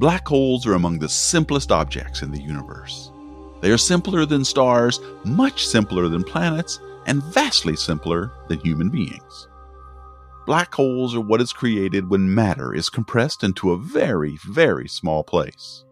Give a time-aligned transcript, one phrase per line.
[0.00, 3.12] Black holes are among the simplest objects in the universe.
[3.60, 9.48] They are simpler than stars, much simpler than planets, and vastly simpler than human beings.
[10.46, 15.22] Black holes are what is created when matter is compressed into a very, very small
[15.22, 15.84] place.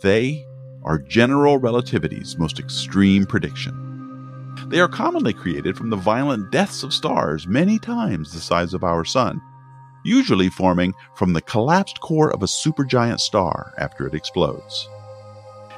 [0.00, 0.46] They
[0.84, 3.74] are general relativity's most extreme prediction.
[4.68, 8.84] They are commonly created from the violent deaths of stars many times the size of
[8.84, 9.40] our Sun,
[10.04, 14.88] usually forming from the collapsed core of a supergiant star after it explodes.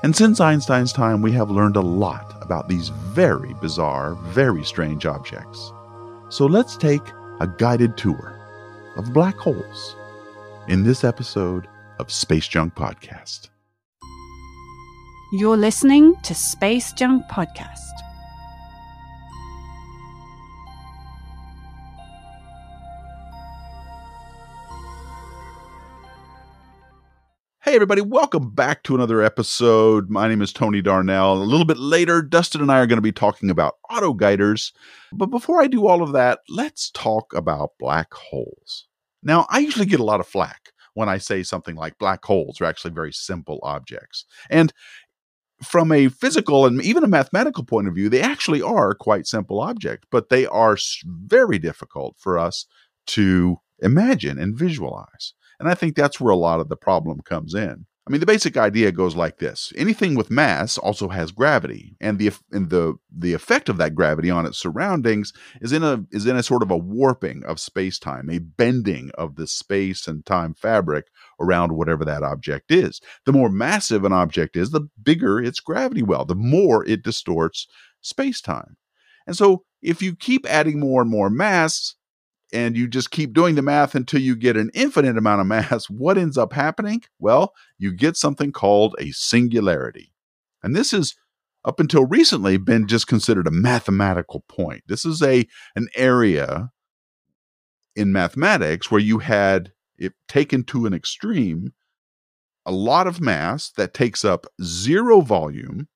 [0.02, 5.06] And since Einstein's time, we have learned a lot about these very bizarre, very strange
[5.06, 5.72] objects.
[6.28, 7.02] So let's take
[7.40, 8.38] a guided tour
[8.96, 9.96] of black holes
[10.68, 11.66] in this episode
[11.98, 13.48] of Space Junk Podcast.
[15.32, 18.05] You're listening to Space Junk Podcast.
[27.68, 30.08] Hey, everybody, welcome back to another episode.
[30.08, 31.32] My name is Tony Darnell.
[31.32, 34.72] A little bit later, Dustin and I are going to be talking about auto guiders.
[35.12, 38.86] But before I do all of that, let's talk about black holes.
[39.24, 42.60] Now, I usually get a lot of flack when I say something like black holes
[42.60, 44.26] are actually very simple objects.
[44.48, 44.72] And
[45.60, 49.58] from a physical and even a mathematical point of view, they actually are quite simple
[49.58, 52.66] objects, but they are very difficult for us
[53.08, 55.34] to imagine and visualize.
[55.58, 57.86] And I think that's where a lot of the problem comes in.
[58.08, 62.20] I mean, the basic idea goes like this: anything with mass also has gravity, and
[62.20, 66.24] the and the the effect of that gravity on its surroundings is in a is
[66.24, 70.24] in a sort of a warping of space time, a bending of the space and
[70.24, 71.06] time fabric
[71.40, 73.00] around whatever that object is.
[73.24, 77.66] The more massive an object is, the bigger its gravity well, the more it distorts
[78.02, 78.76] space time.
[79.26, 81.96] And so, if you keep adding more and more mass,
[82.56, 85.90] and you just keep doing the math until you get an infinite amount of mass,
[85.90, 87.02] what ends up happening?
[87.18, 90.14] Well, you get something called a singularity.
[90.62, 91.14] And this is
[91.66, 94.84] up until recently been just considered a mathematical point.
[94.86, 96.70] This is a an area
[97.94, 101.74] in mathematics where you had it taken to an extreme
[102.64, 105.88] a lot of mass that takes up zero volume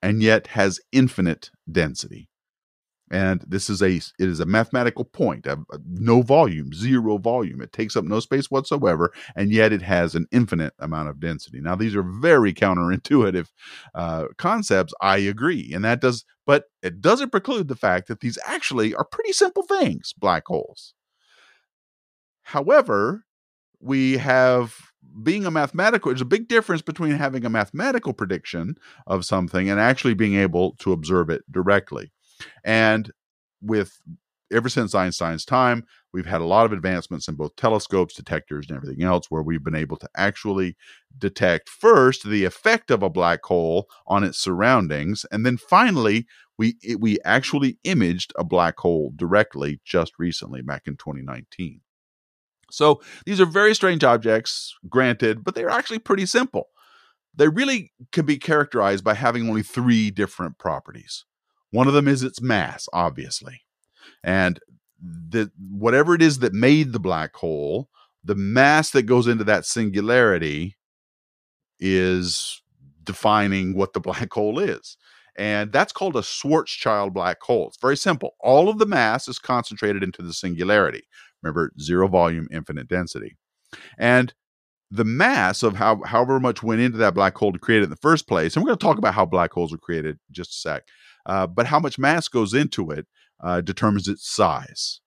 [0.00, 2.28] and yet has infinite density
[3.14, 7.60] and this is a it is a mathematical point a, a, no volume zero volume.
[7.60, 11.60] It takes up no space whatsoever and yet it has an infinite amount of density.
[11.60, 13.46] Now these are very counterintuitive
[13.94, 18.38] uh, concepts i agree and that does but it doesn't preclude the fact that these
[18.44, 20.94] actually are pretty simple things black holes.
[22.42, 23.24] However
[23.78, 24.74] we have
[25.22, 28.74] being a mathematical there's a big difference between having a mathematical prediction
[29.06, 32.10] of something and actually being able to observe it directly
[32.64, 33.10] and
[33.62, 33.98] with
[34.52, 38.76] ever since Einstein's time, we've had a lot of advancements in both telescopes, detectors, and
[38.76, 40.76] everything else where we've been able to actually
[41.18, 45.26] detect first the effect of a black hole on its surroundings.
[45.30, 50.82] And then finally, we, it, we actually imaged a black hole directly just recently, back
[50.86, 51.80] in 2019.
[52.70, 56.68] So these are very strange objects, granted, but they're actually pretty simple.
[57.36, 61.24] They really can be characterized by having only three different properties.
[61.74, 63.62] One of them is its mass, obviously.
[64.22, 64.60] And
[65.02, 67.88] the whatever it is that made the black hole,
[68.22, 70.76] the mass that goes into that singularity
[71.80, 72.62] is
[73.02, 74.96] defining what the black hole is.
[75.36, 77.66] And that's called a Schwarzschild black hole.
[77.66, 78.36] It's very simple.
[78.38, 81.02] All of the mass is concentrated into the singularity.
[81.42, 83.36] Remember, zero volume, infinite density.
[83.98, 84.32] And
[84.92, 87.90] the mass of how however much went into that black hole to create it in
[87.90, 90.50] the first place, and we're going to talk about how black holes are created just
[90.50, 90.84] a sec.
[91.26, 93.06] Uh, but how much mass goes into it
[93.42, 95.00] uh, determines its size.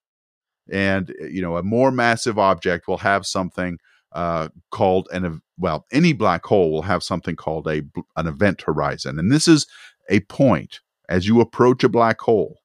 [0.72, 3.78] And uh, you know, a more massive object will have something
[4.14, 7.84] uh, called an well, any black hole will have something called a
[8.16, 9.66] an event horizon, and this is
[10.10, 10.80] a point
[11.10, 12.60] as you approach a black hole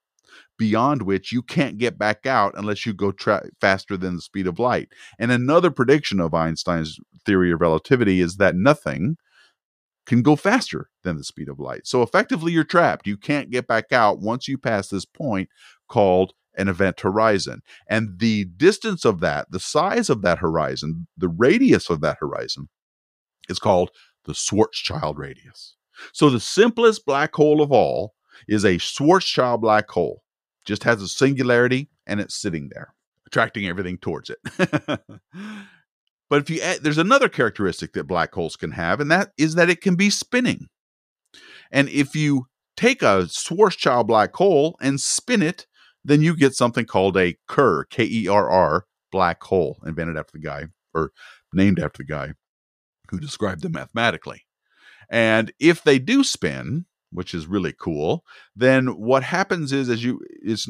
[0.59, 4.47] beyond which you can't get back out unless you go tra- faster than the speed
[4.47, 4.89] of light.
[5.19, 9.17] And another prediction of Einstein's theory of relativity is that nothing
[10.07, 11.87] can go faster than the speed of light.
[11.87, 13.07] So effectively, you're trapped.
[13.07, 15.49] You can't get back out once you pass this point
[15.89, 17.63] called an event horizon.
[17.89, 22.69] And the distance of that, the size of that horizon, the radius of that horizon
[23.49, 23.91] is called
[24.25, 25.77] the Schwarzschild radius.
[26.13, 28.15] So the simplest black hole of all
[28.49, 30.23] is a Schwarzschild black hole.
[30.65, 32.95] Just has a singularity and it's sitting there,
[33.27, 34.39] attracting everything towards it.
[36.33, 39.55] But if you add, there's another characteristic that black holes can have, and that is
[39.57, 40.69] that it can be spinning.
[41.71, 45.67] And if you take a Schwarzschild black hole and spin it,
[46.03, 50.33] then you get something called a Kerr, K E R R, black hole, invented after
[50.33, 51.13] the guy or
[51.53, 52.33] named after the guy
[53.11, 54.47] who described them mathematically.
[55.11, 58.25] And if they do spin, which is really cool,
[58.57, 60.67] then what happens is as you is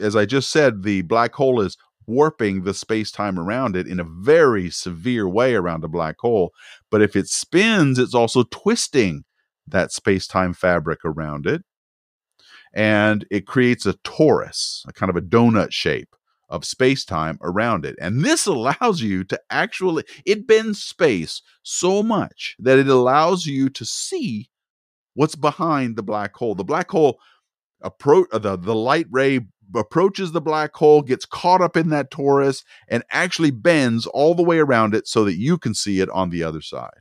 [0.00, 1.76] as I just said, the black hole is
[2.06, 6.52] warping the space time around it in a very severe way around a black hole.
[6.90, 9.24] But if it spins, it's also twisting
[9.66, 11.62] that space time fabric around it.
[12.74, 16.16] And it creates a torus, a kind of a donut shape
[16.48, 17.96] of space time around it.
[18.00, 23.68] And this allows you to actually, it bends space so much that it allows you
[23.70, 24.50] to see
[25.14, 26.54] what's behind the black hole.
[26.54, 27.18] The black hole
[27.80, 29.40] approach the, the light ray
[29.74, 34.42] approaches the black hole, gets caught up in that torus, and actually bends all the
[34.42, 37.00] way around it so that you can see it on the other side.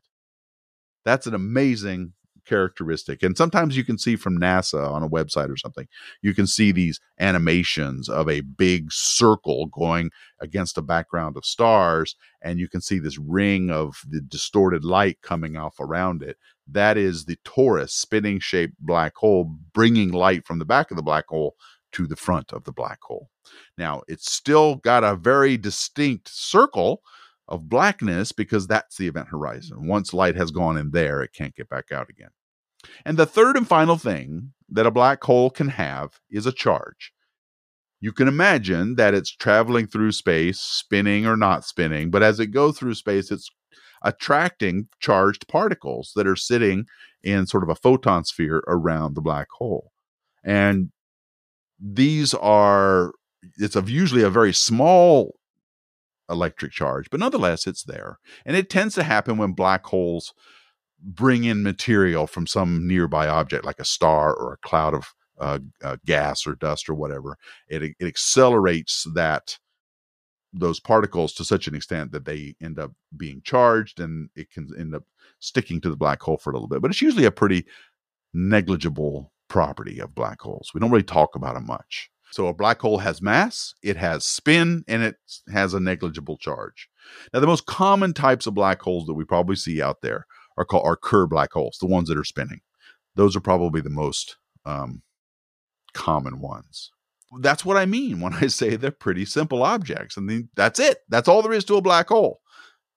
[1.06, 2.14] That's an amazing
[2.46, 3.24] characteristic.
[3.24, 5.88] And sometimes you can see from NASA on a website or something,
[6.22, 12.16] you can see these animations of a big circle going against a background of stars,
[12.42, 16.38] and you can see this ring of the distorted light coming off around it.
[16.68, 21.04] That is the torus spinning shaped black hole bringing light from the back of the
[21.04, 21.56] black hole
[21.94, 23.30] to the front of the black hole.
[23.78, 27.02] Now, it's still got a very distinct circle
[27.48, 29.88] of blackness because that's the event horizon.
[29.88, 32.30] Once light has gone in there, it can't get back out again.
[33.06, 37.14] And the third and final thing that a black hole can have is a charge.
[38.00, 42.48] You can imagine that it's traveling through space, spinning or not spinning, but as it
[42.48, 43.50] goes through space, it's
[44.02, 46.86] attracting charged particles that are sitting
[47.24, 49.92] in sort of a photon sphere around the black hole.
[50.44, 50.92] And
[51.84, 53.12] these are,
[53.58, 55.36] it's of usually a very small
[56.30, 58.20] electric charge, but nonetheless, it's there.
[58.46, 60.34] And it tends to happen when black holes
[61.04, 65.60] bring in material from some nearby object, like a star or a cloud of uh,
[65.84, 67.38] uh, gas or dust or whatever.
[67.68, 69.58] It, it accelerates that
[70.54, 74.70] those particles to such an extent that they end up being charged and it can
[74.80, 75.04] end up
[75.40, 76.82] sticking to the black hole for a little bit.
[76.82, 77.66] But it's usually a pretty
[78.34, 80.72] negligible property of black holes.
[80.74, 82.10] We don't really talk about them much.
[82.32, 85.18] So a black hole has mass, it has spin, and it
[85.54, 86.90] has a negligible charge.
[87.32, 90.26] Now, the most common types of black holes that we probably see out there
[90.58, 92.62] are called are Kerr black holes, the ones that are spinning.
[93.16, 95.04] Those are probably the most um,
[95.94, 96.90] common ones.
[97.40, 100.18] That's what I mean when I say they're pretty simple objects.
[100.18, 100.98] and that's it.
[101.10, 102.42] That's all there is to a black hole.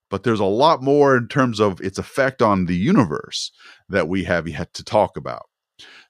[0.09, 3.53] But there's a lot more in terms of its effect on the universe
[3.91, 5.51] that we have yet to talk about.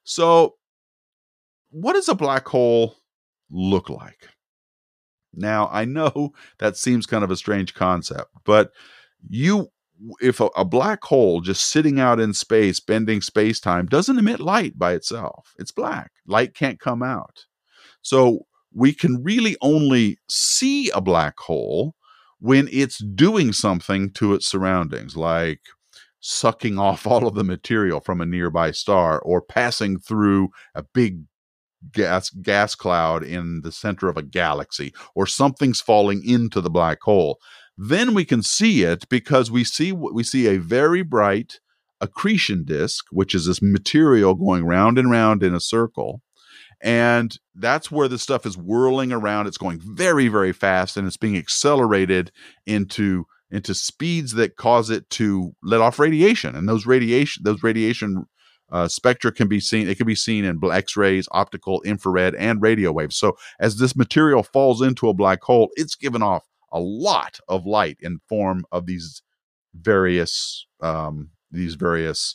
[0.07, 0.55] So,
[1.71, 2.95] what does a black hole
[3.51, 4.29] look like?
[5.35, 8.71] Now, I know that seems kind of a strange concept, but
[9.29, 9.69] you
[10.21, 14.41] if a, a, black hole just sitting out in space bending space time doesn't emit
[14.41, 15.55] light by itself.
[15.59, 16.13] It's black.
[16.27, 17.47] Light can't come out.
[18.03, 18.41] So
[18.75, 21.95] we can really only see a black hole
[22.41, 25.61] when it's doing something to its surroundings like
[26.21, 31.25] sucking off all of the material from a nearby star or passing through a big
[31.93, 37.01] gas gas cloud in the center of a galaxy or something's falling into the black
[37.03, 37.39] hole.
[37.77, 41.61] Then we can see it because we see we see a very bright
[42.01, 46.23] accretion disk which is this material going round and round in a circle.
[46.83, 49.47] And that's where the stuff is whirling around.
[49.47, 52.33] It's going very very fast and it's being accelerated
[52.67, 58.25] into into speeds that cause it to let off radiation and those radiation those radiation
[58.73, 62.91] uh, spectra can be seen it can be seen in x-rays optical infrared and radio
[62.91, 63.17] waves.
[63.17, 67.65] So as this material falls into a black hole it's given off a lot of
[67.65, 69.23] light in form of these
[69.73, 72.35] various um, these various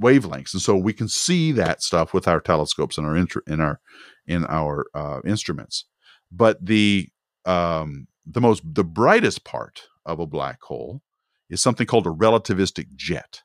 [0.00, 0.52] wavelengths.
[0.52, 3.80] And so we can see that stuff with our telescopes and our in our
[4.26, 5.86] in our uh, instruments.
[6.30, 7.08] But the
[7.44, 11.02] um, the most the brightest part of a black hole
[11.50, 13.42] is something called a relativistic jet.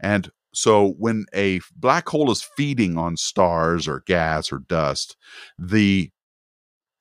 [0.00, 5.16] And so when a black hole is feeding on stars or gas or dust,
[5.58, 6.10] the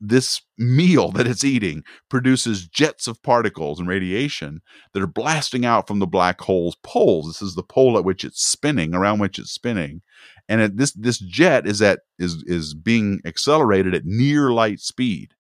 [0.01, 4.61] this meal that it's eating produces jets of particles and radiation
[4.93, 7.27] that are blasting out from the black hole's poles.
[7.27, 10.01] This is the pole at which it's spinning, around which it's spinning,
[10.47, 15.33] and it, this this jet is at is is being accelerated at near light speed.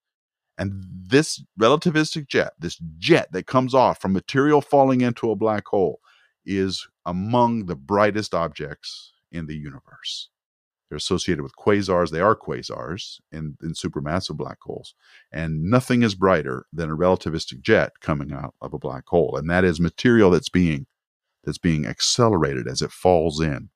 [0.59, 5.67] And this relativistic jet, this jet that comes off from material falling into a black
[5.67, 6.01] hole,
[6.45, 10.29] is among the brightest objects in the universe.
[10.89, 12.09] They're associated with quasars.
[12.09, 14.95] They are quasars in, in supermassive black holes.
[15.31, 19.37] And nothing is brighter than a relativistic jet coming out of a black hole.
[19.37, 20.87] And that is material that's being
[21.45, 23.69] that's being accelerated as it falls in.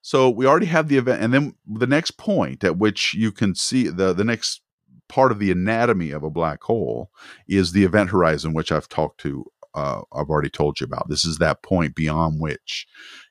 [0.00, 3.54] So we already have the event, and then the next point at which you can
[3.54, 4.60] see the the next
[5.08, 7.10] part of the anatomy of a black hole
[7.48, 11.08] is the event horizon, which I've talked to uh, I've already told you about.
[11.08, 12.86] This is that point beyond which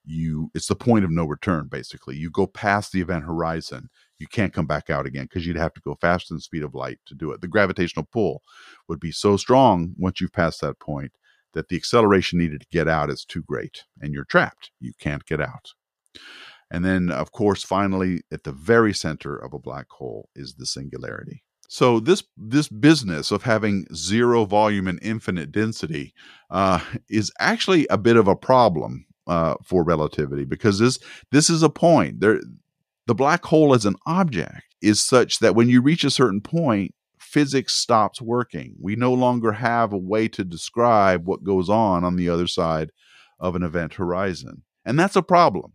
[0.06, 2.18] you it's the point of no return basically.
[2.18, 3.90] You go past the event horizon,
[4.20, 6.64] you can't come back out again because you'd have to go faster than the speed
[6.64, 7.42] of light to do it.
[7.42, 8.44] The gravitational pull
[8.90, 11.14] would be so strong once you've passed that point
[11.54, 14.72] that the acceleration needed to get out is too great and you're trapped.
[14.80, 15.74] You can't get out.
[16.70, 20.66] And then, of course, finally, at the very center of a black hole is the
[20.66, 21.44] singularity.
[21.68, 26.14] So this this business of having zero volume and infinite density
[26.50, 26.80] uh,
[27.10, 31.00] is actually a bit of a problem uh, for relativity because this
[31.32, 32.20] this is a point.
[32.20, 32.42] There,
[33.08, 36.94] the black hole as an object is such that when you reach a certain point,
[37.20, 38.76] physics stops working.
[38.80, 42.92] We no longer have a way to describe what goes on on the other side
[43.40, 45.74] of an event horizon, and that's a problem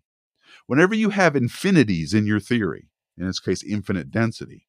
[0.68, 4.66] Whenever you have infinities in your theory, in this case, infinite density,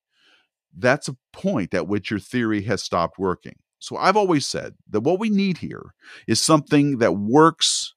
[0.78, 3.56] that's a point at which your theory has stopped working.
[3.80, 5.94] So I've always said that what we need here
[6.28, 7.94] is something that works.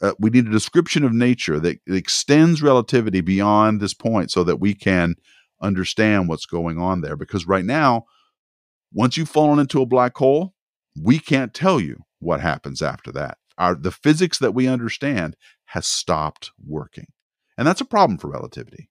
[0.00, 4.60] Uh, we need a description of nature that extends relativity beyond this point so that
[4.60, 5.14] we can
[5.60, 7.16] understand what's going on there.
[7.16, 8.04] Because right now,
[8.92, 10.54] once you've fallen into a black hole,
[11.00, 13.38] we can't tell you what happens after that.
[13.56, 15.36] Our, the physics that we understand
[15.66, 17.06] has stopped working.
[17.56, 18.90] And that's a problem for relativity.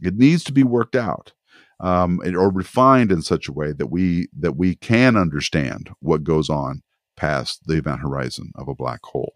[0.00, 1.32] It needs to be worked out
[1.80, 6.50] um, or refined in such a way that we that we can understand what goes
[6.50, 6.82] on
[7.16, 9.34] past the event horizon of a black hole.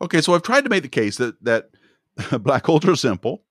[0.00, 1.70] Okay, so I've tried to make the case that that
[2.42, 3.44] black holes are simple,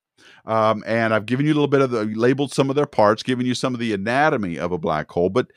[0.46, 3.24] um, and I've given you a little bit of the labeled some of their parts,
[3.24, 5.30] given you some of the anatomy of a black hole.
[5.30, 5.48] But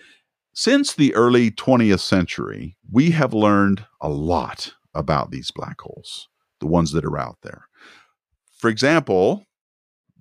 [0.55, 6.29] since the early 20th century, we have learned a lot about these black holes,
[6.61, 7.67] the ones that are out there.
[8.57, 9.45] For example,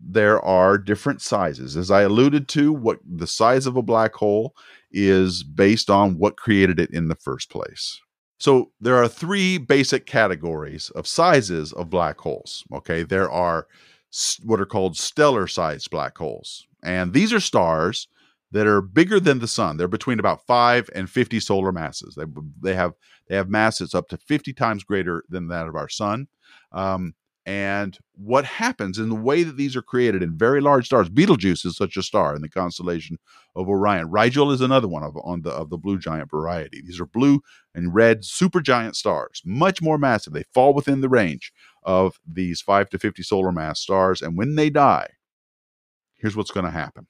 [0.02, 1.78] there are different sizes.
[1.78, 4.56] As I alluded to, what the size of a black hole
[4.92, 8.00] is based on what created it in the first place.
[8.40, 12.66] So there are three basic categories of sizes of black holes.
[12.74, 13.68] Okay, there are
[14.44, 16.68] what are called stellar sized black holes.
[16.84, 18.08] And these are stars
[18.52, 19.78] that are bigger than the sun.
[19.78, 22.16] They're between about 5 and 50 solar masses.
[22.16, 22.26] They,
[22.62, 22.94] they have
[23.28, 26.28] they have masses up to 50 times greater than that of our sun.
[26.72, 31.10] Um, and what happens in the way that these are created in very large stars.
[31.10, 33.18] Betelgeuse is such a star in the constellation
[33.56, 34.10] of Orion.
[34.10, 36.82] Rigel is another one of on the of the blue giant variety.
[36.82, 37.42] These are blue
[37.76, 40.34] and red supergiant stars, much more massive.
[40.34, 41.52] They fall within the range
[41.84, 45.10] of these 5 to 50 solar mass stars and when they die,
[46.16, 47.08] here's what's going to happen.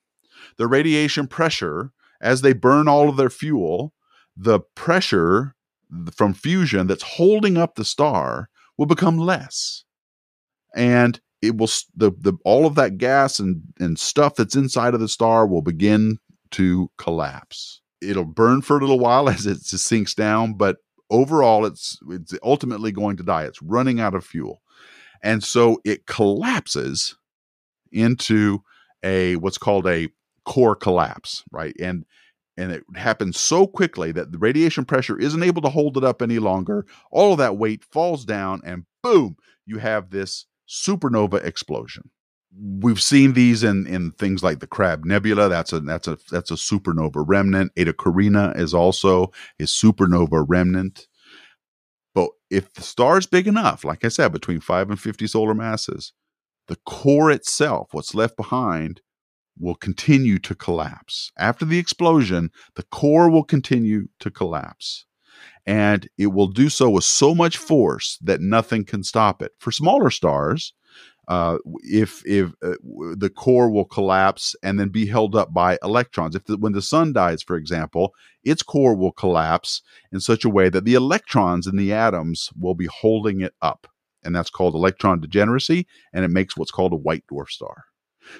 [0.58, 3.94] The radiation pressure as they burn all of their fuel,
[4.36, 5.56] the pressure
[6.12, 9.84] from fusion that's holding up the star will become less
[10.76, 15.00] and it will the the all of that gas and and stuff that's inside of
[15.00, 16.18] the star will begin
[16.52, 17.82] to collapse.
[18.02, 20.78] It'll burn for a little while as it sinks down, but
[21.10, 23.44] overall it's it's ultimately going to die.
[23.44, 24.62] It's running out of fuel.
[25.22, 27.16] And so it collapses
[27.92, 28.60] into
[29.04, 30.10] a what's called a
[30.46, 31.76] core collapse, right?
[31.80, 32.06] And
[32.56, 36.22] and it happens so quickly that the radiation pressure isn't able to hold it up
[36.22, 36.86] any longer.
[37.12, 42.10] All of that weight falls down and boom, you have this supernova explosion.
[42.56, 45.50] We've seen these in in things like the Crab Nebula.
[45.50, 47.72] That's a that's a that's a supernova remnant.
[47.78, 51.08] Eta Carina is also a supernova remnant.
[52.14, 55.56] But if the star is big enough, like I said, between five and fifty solar
[55.56, 56.14] masses,
[56.68, 59.02] the core itself, what's left behind,
[59.58, 61.32] will continue to collapse.
[61.38, 65.06] After the explosion, the core will continue to collapse
[65.66, 69.52] and it will do so with so much force that nothing can stop it.
[69.60, 70.74] For smaller stars,
[71.28, 72.74] uh, if if uh,
[73.16, 76.36] the core will collapse and then be held up by electrons.
[76.36, 80.50] If the, when the sun dies, for example, its core will collapse in such a
[80.50, 83.88] way that the electrons in the atoms will be holding it up,
[84.24, 87.86] and that's called electron degeneracy, and it makes what's called a white dwarf star.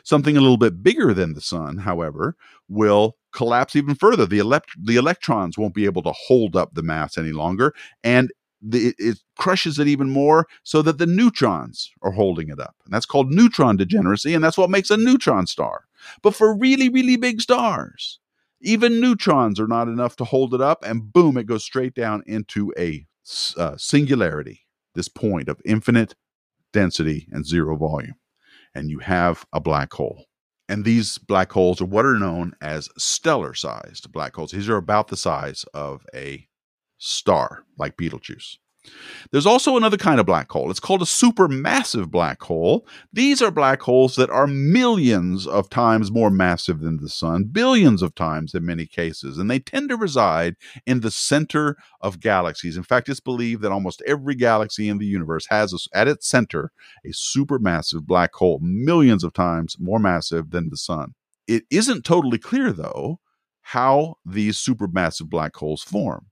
[0.04, 2.36] Something a little bit bigger than the sun, however,
[2.68, 4.26] will collapse even further.
[4.26, 7.74] The, elect- the electrons won't be able to hold up the mass any longer,
[8.04, 12.76] and the, it, crushes it even more so that the neutrons are holding it up.
[12.86, 15.86] And that's called neutron degeneracy, and that's what makes a neutron star.
[16.22, 18.20] But for really, really big stars,
[18.62, 22.24] even neutrons are not enough to hold it up, and boom, it goes straight down
[22.26, 23.06] into a
[23.58, 24.62] uh, singularity,
[24.96, 26.16] this point of infinite
[26.72, 28.16] density and zero volume
[28.76, 30.26] and you have a black hole.
[30.74, 34.54] And these black holes are what are known as stellar sized black holes.
[34.54, 36.48] These are about the size of a
[36.98, 38.58] star, like Betelgeuse.
[39.32, 40.70] There's also another kind of black hole.
[40.70, 42.86] It's called a supermassive black hole.
[43.12, 48.02] These are black holes that are millions of times more massive than the sun, billions
[48.02, 52.78] of times in many cases, and they tend to reside in the center of galaxies.
[52.78, 56.28] In fact, it's believed that almost every galaxy in the universe has a, at its
[56.28, 56.72] center
[57.06, 61.14] a supermassive black hole, millions of times more massive than the sun.
[61.48, 63.20] It isn't totally clear, though,
[63.62, 66.28] how these supermassive black holes form.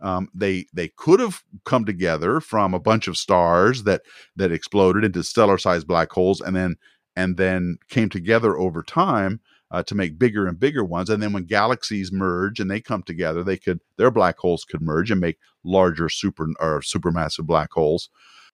[0.00, 4.02] Um, they they could have come together from a bunch of stars that
[4.36, 6.76] that exploded into stellar sized black holes and then
[7.16, 9.40] and then came together over time
[9.70, 11.10] uh, to make bigger and bigger ones.
[11.10, 14.82] And then when galaxies merge and they come together they could their black holes could
[14.82, 18.08] merge and make larger super or supermassive black holes.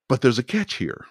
[0.09, 1.07] But there's a catch here.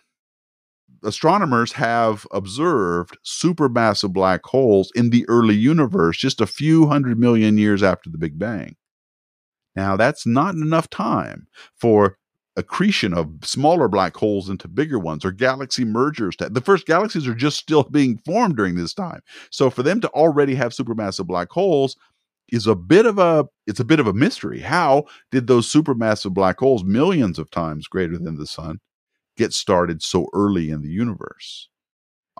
[1.03, 7.57] Astronomers have observed supermassive black holes in the early universe just a few hundred million
[7.57, 8.75] years after the big bang
[9.75, 12.17] now, that's not enough time for
[12.57, 16.35] accretion of smaller black holes into bigger ones or galaxy mergers.
[16.39, 19.21] The first galaxies are just still being formed during this time.
[19.49, 21.97] So for them to already have supermassive black holes
[22.49, 24.59] is a bit of a it's a bit of a mystery.
[24.61, 28.79] How did those supermassive black holes millions of times greater than the sun
[29.35, 31.69] get started so early in the universe?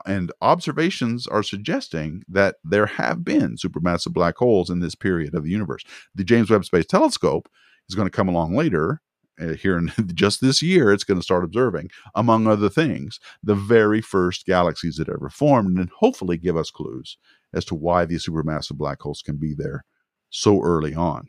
[0.06, 5.44] And observations are suggesting that there have been supermassive black holes in this period of
[5.44, 5.84] the universe.
[6.14, 7.50] The James Webb Space Telescope
[7.90, 9.02] is going to come along later.
[9.40, 13.56] Uh, here in just this year, it's going to start observing, among other things, the
[13.56, 17.18] very first galaxies that ever formed, and hopefully give us clues
[17.54, 19.84] as to why these supermassive black holes can be there
[20.30, 21.28] so early on.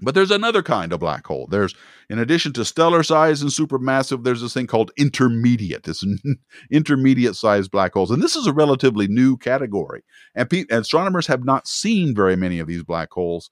[0.00, 1.46] But there's another kind of black hole.
[1.50, 1.74] There's,
[2.10, 5.88] in addition to stellar size and supermassive, there's this thing called intermediate.
[5.88, 6.04] It's
[6.70, 8.10] intermediate sized black holes.
[8.10, 10.04] And this is a relatively new category.
[10.34, 13.50] And pe- astronomers have not seen very many of these black holes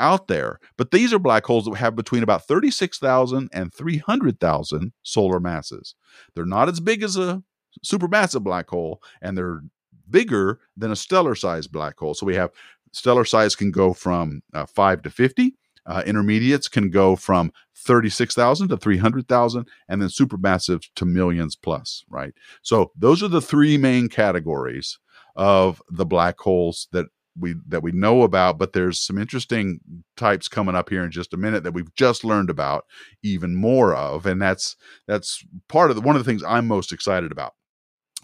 [0.00, 0.58] out there.
[0.76, 5.94] But these are black holes that have between about 36,000 and 300,000 solar masses.
[6.34, 7.42] They're not as big as a
[7.84, 9.60] supermassive black hole, and they're
[10.08, 12.14] bigger than a stellar sized black hole.
[12.14, 12.50] So we have
[12.92, 15.54] stellar size can go from uh, 5 to 50
[15.86, 22.32] uh, intermediates can go from 36,000 to 300,000 and then supermassive to millions plus, right?
[22.62, 24.98] So those are the three main categories
[25.36, 27.06] of the black holes that
[27.38, 29.80] we that we know about, but there's some interesting
[30.16, 32.84] types coming up here in just a minute that we've just learned about
[33.22, 34.76] even more of, and that's
[35.08, 37.54] that's part of the, one of the things I'm most excited about.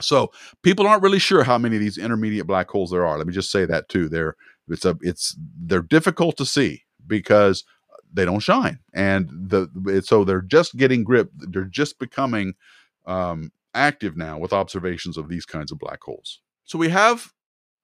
[0.01, 0.31] So
[0.63, 3.19] people aren't really sure how many of these intermediate black holes there are.
[3.19, 4.09] Let me just say that too.
[4.09, 4.37] They're
[4.69, 7.65] it's a it's they're difficult to see because
[8.13, 8.79] they don't shine.
[8.93, 12.55] And the so they're just getting grip they're just becoming
[13.07, 16.41] um, active now with observations of these kinds of black holes.
[16.65, 17.33] So we have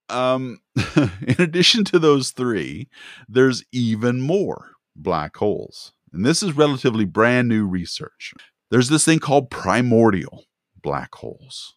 [0.09, 0.61] um,
[0.96, 2.88] in addition to those three
[3.29, 5.92] there's even more black holes.
[6.12, 8.33] And this is relatively brand new research.
[8.70, 10.44] There's this thing called primordial
[10.81, 11.74] black holes.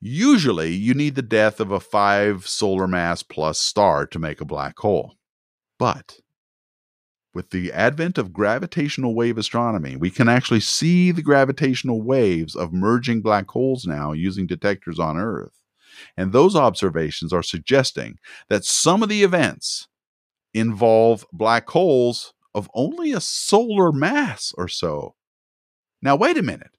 [0.00, 4.46] Usually you need the death of a five solar mass plus star to make a
[4.46, 5.14] black hole.
[5.78, 6.18] But
[7.38, 12.72] with the advent of gravitational wave astronomy, we can actually see the gravitational waves of
[12.72, 15.52] merging black holes now using detectors on Earth.
[16.16, 19.86] And those observations are suggesting that some of the events
[20.52, 25.14] involve black holes of only a solar mass or so.
[26.02, 26.76] Now, wait a minute.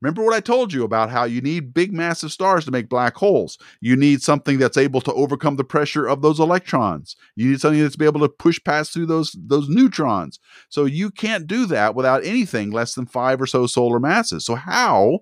[0.00, 3.16] Remember what I told you about how you need big, massive stars to make black
[3.16, 3.58] holes.
[3.80, 7.16] You need something that's able to overcome the pressure of those electrons.
[7.36, 10.38] You need something that's be able to push past through those those neutrons.
[10.70, 14.46] So you can't do that without anything less than five or so solar masses.
[14.46, 15.20] So how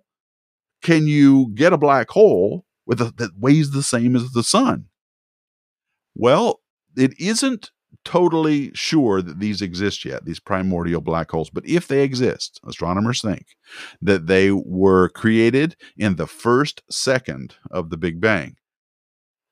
[0.82, 4.86] can you get a black hole with a, that weighs the same as the sun?
[6.14, 6.60] Well,
[6.96, 7.70] it isn't
[8.04, 11.50] totally sure that these exist yet, these primordial black holes.
[11.50, 13.56] But if they exist, astronomers think
[14.00, 18.56] that they were created in the first second of the Big Bang.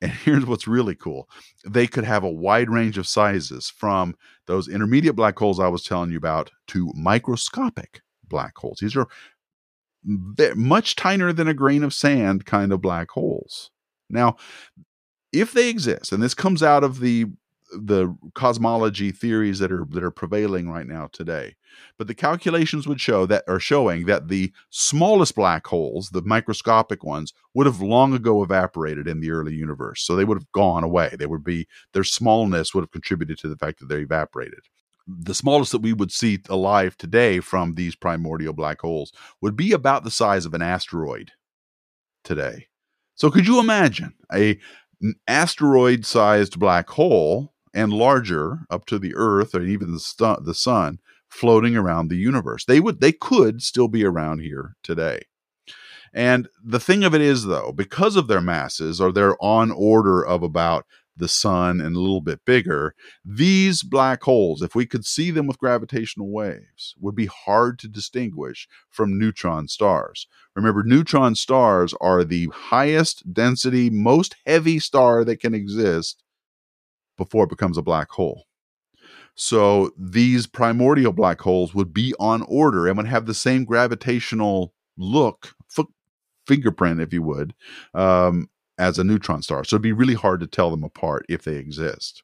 [0.01, 1.29] And here's what's really cool
[1.65, 5.83] they could have a wide range of sizes from those intermediate black holes I was
[5.83, 8.79] telling you about to microscopic black holes.
[8.79, 9.07] These are
[10.55, 13.71] much tinier than a grain of sand kind of black holes.
[14.09, 14.37] Now,
[15.33, 17.25] if they exist, and this comes out of the
[17.71, 21.55] the cosmology theories that are that are prevailing right now today.
[21.97, 27.03] But the calculations would show that are showing that the smallest black holes, the microscopic
[27.03, 30.03] ones, would have long ago evaporated in the early universe.
[30.03, 31.15] So they would have gone away.
[31.17, 34.61] They would be their smallness would have contributed to the fact that they evaporated.
[35.07, 39.71] The smallest that we would see alive today from these primordial black holes would be
[39.71, 41.31] about the size of an asteroid
[42.23, 42.67] today.
[43.15, 44.59] So could you imagine a
[45.27, 50.55] asteroid sized black hole and larger up to the Earth or even the, stu- the
[50.55, 50.97] sun
[51.29, 52.65] floating around the universe.
[52.65, 55.21] They would they could still be around here today.
[56.11, 60.25] And the thing of it is though, because of their masses or their on order
[60.25, 65.05] of about the sun and a little bit bigger, these black holes, if we could
[65.05, 70.27] see them with gravitational waves, would be hard to distinguish from neutron stars.
[70.55, 76.23] Remember, neutron stars are the highest density, most heavy star that can exist
[77.17, 78.45] before it becomes a black hole.
[79.35, 84.73] So these primordial black holes would be on order and would have the same gravitational
[84.97, 85.85] look, f-
[86.47, 87.53] fingerprint, if you would,
[87.93, 88.49] um,
[88.79, 89.63] as a neutron star.
[89.63, 92.23] So it'd be really hard to tell them apart if they exist.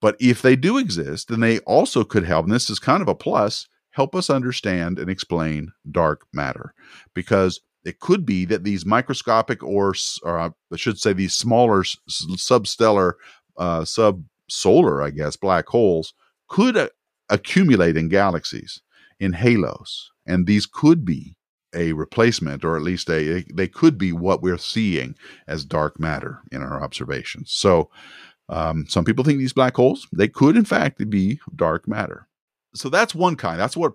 [0.00, 3.08] But if they do exist, then they also could help, and this is kind of
[3.08, 6.72] a plus, help us understand and explain dark matter.
[7.14, 13.14] Because it could be that these microscopic, or, or I should say, these smaller substellar,
[13.58, 16.14] uh, subsolar, I guess, black holes
[16.48, 16.88] could uh,
[17.28, 18.80] accumulate in galaxies,
[19.20, 20.10] in halos.
[20.26, 21.36] And these could be
[21.74, 25.14] a replacement, or at least a they could be what we're seeing
[25.46, 27.52] as dark matter in our observations.
[27.52, 27.90] So,
[28.48, 32.26] um, some people think these black holes they could in fact be dark matter.
[32.74, 33.60] So that's one kind.
[33.60, 33.94] That's what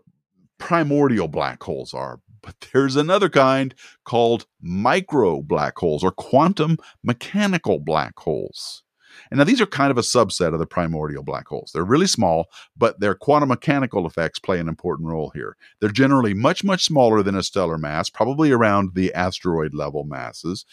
[0.59, 2.19] primordial black holes are.
[2.41, 3.73] But there's another kind
[4.03, 8.83] called micro black holes or quantum mechanical black holes.
[9.29, 11.71] And now these are kind of a subset of the primordial black holes.
[11.73, 15.55] They're really small, but their quantum mechanical effects play an important role here.
[15.79, 20.65] They're generally much, much smaller than a stellar mass, probably around the asteroid level masses.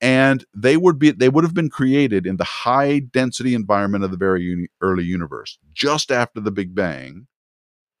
[0.00, 4.10] And they would be they would have been created in the high density environment of
[4.10, 7.26] the very uni- early universe, just after the Big Bang.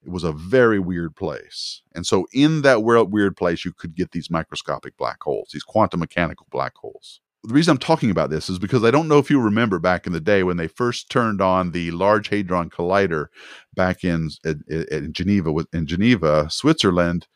[0.04, 1.80] It was a very weird place.
[1.94, 6.00] And so, in that weird place, you could get these microscopic black holes, these quantum
[6.00, 9.30] mechanical black holes the reason I'm talking about this is because I don't know if
[9.30, 13.26] you remember back in the day when they first turned on the Large Hadron Collider
[13.74, 17.26] back in, in, in Geneva, in Geneva, Switzerland.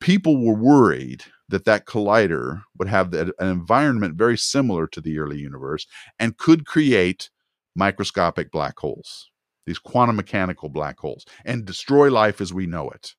[0.00, 5.38] People were worried that that collider would have an environment very similar to the early
[5.38, 5.86] universe
[6.18, 7.30] and could create
[7.76, 9.30] microscopic black holes,
[9.66, 13.14] these quantum mechanical black holes, and destroy life as we know it.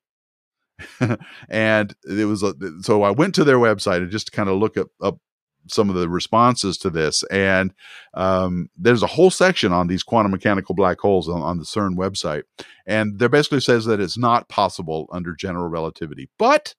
[1.48, 4.58] and it was a, so I went to their website and just to kind of
[4.58, 5.18] look up, up
[5.68, 7.22] some of the responses to this.
[7.24, 7.72] And
[8.14, 11.96] um, there's a whole section on these quantum mechanical black holes on, on the CERN
[11.96, 12.42] website.
[12.86, 16.28] And there basically says that it's not possible under general relativity.
[16.38, 16.74] But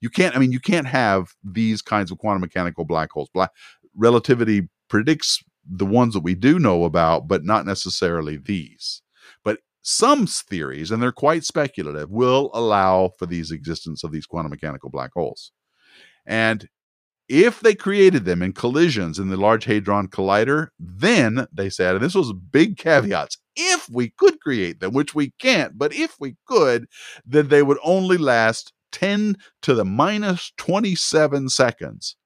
[0.00, 3.28] you can't, I mean, you can't have these kinds of quantum mechanical black holes.
[3.32, 3.50] Black
[3.94, 9.02] relativity predicts the ones that we do know about, but not necessarily these.
[9.44, 14.50] But some theories, and they're quite speculative, will allow for these existence of these quantum
[14.50, 15.52] mechanical black holes.
[16.26, 16.68] And
[17.30, 22.04] if they created them in collisions in the Large Hadron Collider, then they said, and
[22.04, 26.34] this was big caveats, if we could create them, which we can't, but if we
[26.44, 26.88] could,
[27.24, 32.16] then they would only last 10 to the minus 27 seconds.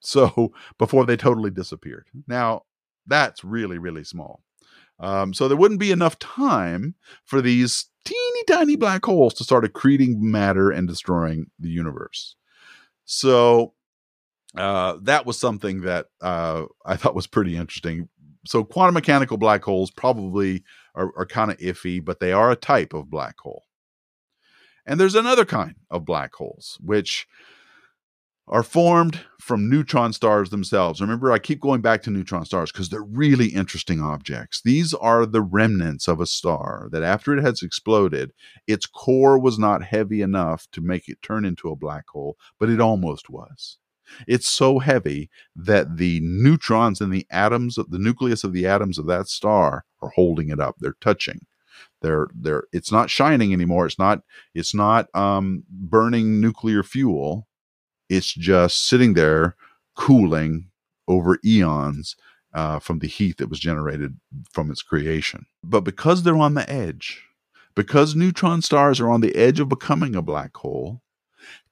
[0.00, 2.08] So before they totally disappeared.
[2.26, 2.62] Now,
[3.06, 4.42] that's really, really small.
[4.98, 9.64] Um, so there wouldn't be enough time for these teeny tiny black holes to start
[9.64, 12.34] accreting matter and destroying the universe.
[13.04, 13.72] So
[14.56, 18.08] uh, that was something that uh, I thought was pretty interesting.
[18.46, 20.64] So, quantum mechanical black holes probably
[20.94, 23.64] are, are kind of iffy, but they are a type of black hole.
[24.86, 27.26] And there's another kind of black holes, which
[28.46, 31.00] are formed from neutron stars themselves.
[31.00, 34.60] Remember, I keep going back to neutron stars because they're really interesting objects.
[34.62, 38.32] These are the remnants of a star that, after it has exploded,
[38.66, 42.68] its core was not heavy enough to make it turn into a black hole, but
[42.68, 43.78] it almost was.
[44.26, 48.98] It's so heavy that the neutrons in the atoms of the nucleus of the atoms
[48.98, 50.76] of that star are holding it up.
[50.78, 51.46] They're touching.
[52.02, 53.86] They're they're it's not shining anymore.
[53.86, 54.20] It's not
[54.54, 57.48] it's not um, burning nuclear fuel.
[58.08, 59.56] It's just sitting there
[59.96, 60.70] cooling
[61.08, 62.16] over eons
[62.52, 64.18] uh, from the heat that was generated
[64.52, 65.46] from its creation.
[65.62, 67.24] But because they're on the edge,
[67.74, 71.02] because neutron stars are on the edge of becoming a black hole,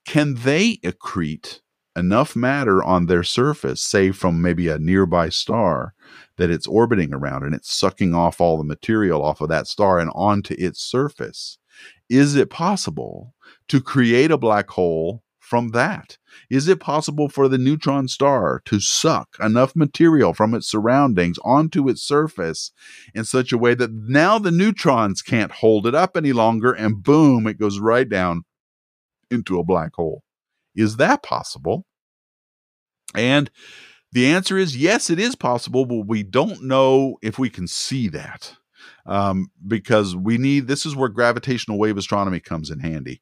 [0.04, 1.60] can they accrete
[1.96, 5.94] enough matter on their surface, say from maybe a nearby star
[6.37, 9.98] that it's orbiting around and it's sucking off all the material off of that star
[9.98, 11.59] and onto its surface.
[12.09, 13.35] Is it possible
[13.68, 16.16] to create a black hole from that?
[16.50, 21.88] Is it possible for the neutron star to suck enough material from its surroundings onto
[21.88, 22.72] its surface
[23.14, 27.02] in such a way that now the neutrons can't hold it up any longer and
[27.02, 28.44] boom, it goes right down
[29.31, 30.22] into a black hole?
[30.74, 31.87] Is that possible?
[33.14, 33.50] And
[34.12, 38.08] the answer is yes, it is possible, but we don't know if we can see
[38.08, 38.54] that.
[39.06, 43.20] um, because we need this is where gravitational wave astronomy comes in handy.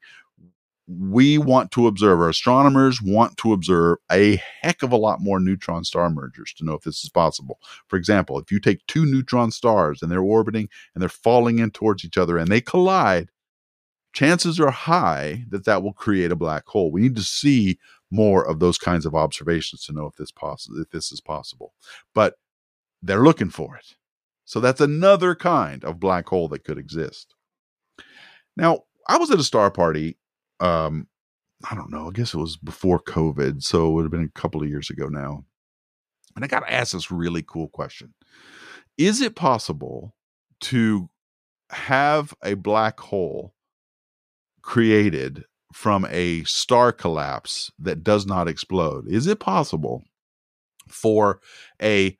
[0.88, 5.38] We want to observe, our astronomers want to observe a heck of a lot more
[5.38, 7.60] neutron star mergers to know if this is possible.
[7.88, 11.70] For example, if you take two neutron stars and they're orbiting and they're falling in
[11.70, 13.30] towards each other and they collide,
[14.12, 16.90] chances are high that that will create a black hole.
[16.90, 17.78] We need to see
[18.10, 21.74] more of those kinds of observations to know if this possible if this is possible.
[22.14, 22.34] But
[23.02, 23.94] they're looking for it.
[24.44, 27.34] So that's another kind of black hole that could exist.
[28.56, 30.18] Now, I was at a star party.
[30.58, 31.06] Um,
[31.70, 32.08] I don't know.
[32.08, 34.90] I guess it was before COVID, so it would have been a couple of years
[34.90, 35.44] ago now.
[36.34, 38.14] And I got to ask this really cool question:
[38.98, 40.14] Is it possible
[40.62, 41.08] to
[41.70, 43.54] have a black hole
[44.62, 49.06] created from a star collapse that does not explode?
[49.08, 50.02] Is it possible
[50.88, 51.40] for
[51.80, 52.18] a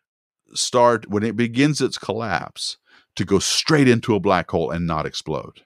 [0.54, 2.76] star, when it begins its collapse,
[3.16, 5.62] to go straight into a black hole and not explode?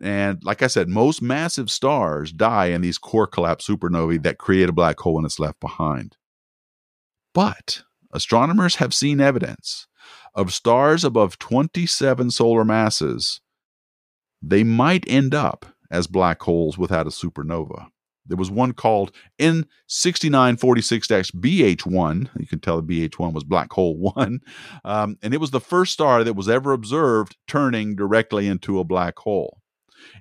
[0.00, 4.68] And like I said, most massive stars die in these core collapse supernovae that create
[4.68, 6.16] a black hole when it's left behind.
[7.32, 9.86] But astronomers have seen evidence
[10.34, 13.40] of stars above 27 solar masses.
[14.42, 17.88] They might end up as black holes without a supernova.
[18.28, 22.28] There was one called N6946 BH1.
[22.38, 24.40] You can tell the BH1 was black hole 1.
[24.84, 28.84] Um, and it was the first star that was ever observed turning directly into a
[28.84, 29.60] black hole.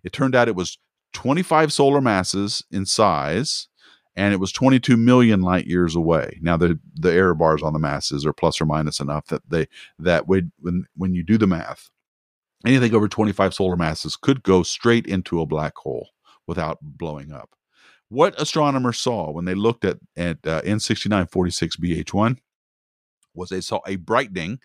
[0.04, 0.78] It turned out it was
[1.14, 3.68] 25 solar masses in size
[4.16, 6.40] and it was 22 million light years away.
[6.42, 9.68] Now the the error bars on the masses are plus or minus enough that they
[10.00, 10.52] that when
[10.96, 11.90] when you do the math,
[12.66, 16.10] anything over 25 solar masses could go straight into a black hole
[16.48, 17.56] without blowing up.
[18.10, 22.38] What astronomers saw when they looked at, at uh, N6946 BH1
[23.34, 24.60] was they saw a brightening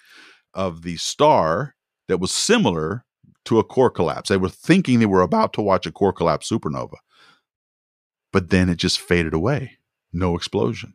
[0.55, 1.75] of the star
[2.09, 3.05] that was similar
[3.47, 4.29] to a core collapse.
[4.29, 6.97] They were thinking they were about to watch a core collapse supernova,
[8.33, 9.79] but then it just faded away.
[10.13, 10.95] No explosion.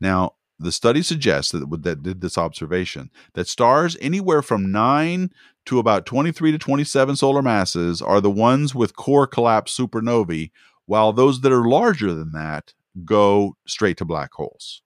[0.00, 5.30] Now, the study suggests that, that did this observation that stars anywhere from 9
[5.66, 10.50] to about 23 to 27 solar masses are the ones with core collapse supernovae,
[10.86, 12.72] while those that are larger than that
[13.04, 14.82] go straight to black holes.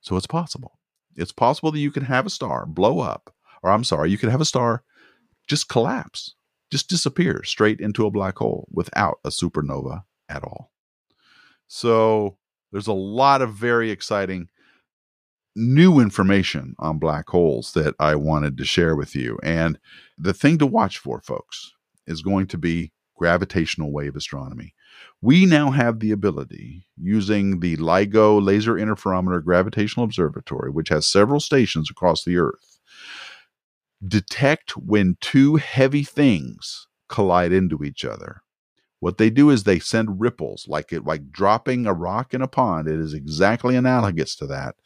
[0.00, 0.78] So it's possible.
[1.16, 4.30] It's possible that you can have a star blow up, or I'm sorry, you can
[4.30, 4.82] have a star
[5.46, 6.34] just collapse,
[6.72, 10.72] just disappear straight into a black hole without a supernova at all.
[11.68, 12.38] So
[12.74, 14.48] there's a lot of very exciting
[15.54, 19.38] new information on black holes that I wanted to share with you.
[19.44, 19.78] And
[20.18, 21.72] the thing to watch for, folks,
[22.08, 24.74] is going to be gravitational wave astronomy.
[25.22, 31.38] We now have the ability, using the LIGO Laser Interferometer Gravitational Observatory, which has several
[31.38, 32.80] stations across the Earth,
[34.04, 38.42] detect when two heavy things collide into each other.
[39.00, 42.48] What they do is they send ripples, like it like dropping a rock in a
[42.48, 42.88] pond.
[42.88, 44.76] It is exactly analogous to that.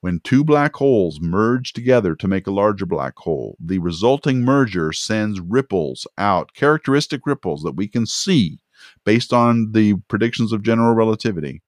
[0.00, 4.92] When two black holes merge together to make a larger black hole, the resulting merger
[4.92, 8.60] sends ripples out, characteristic ripples that we can see
[9.04, 11.62] based on the predictions of general relativity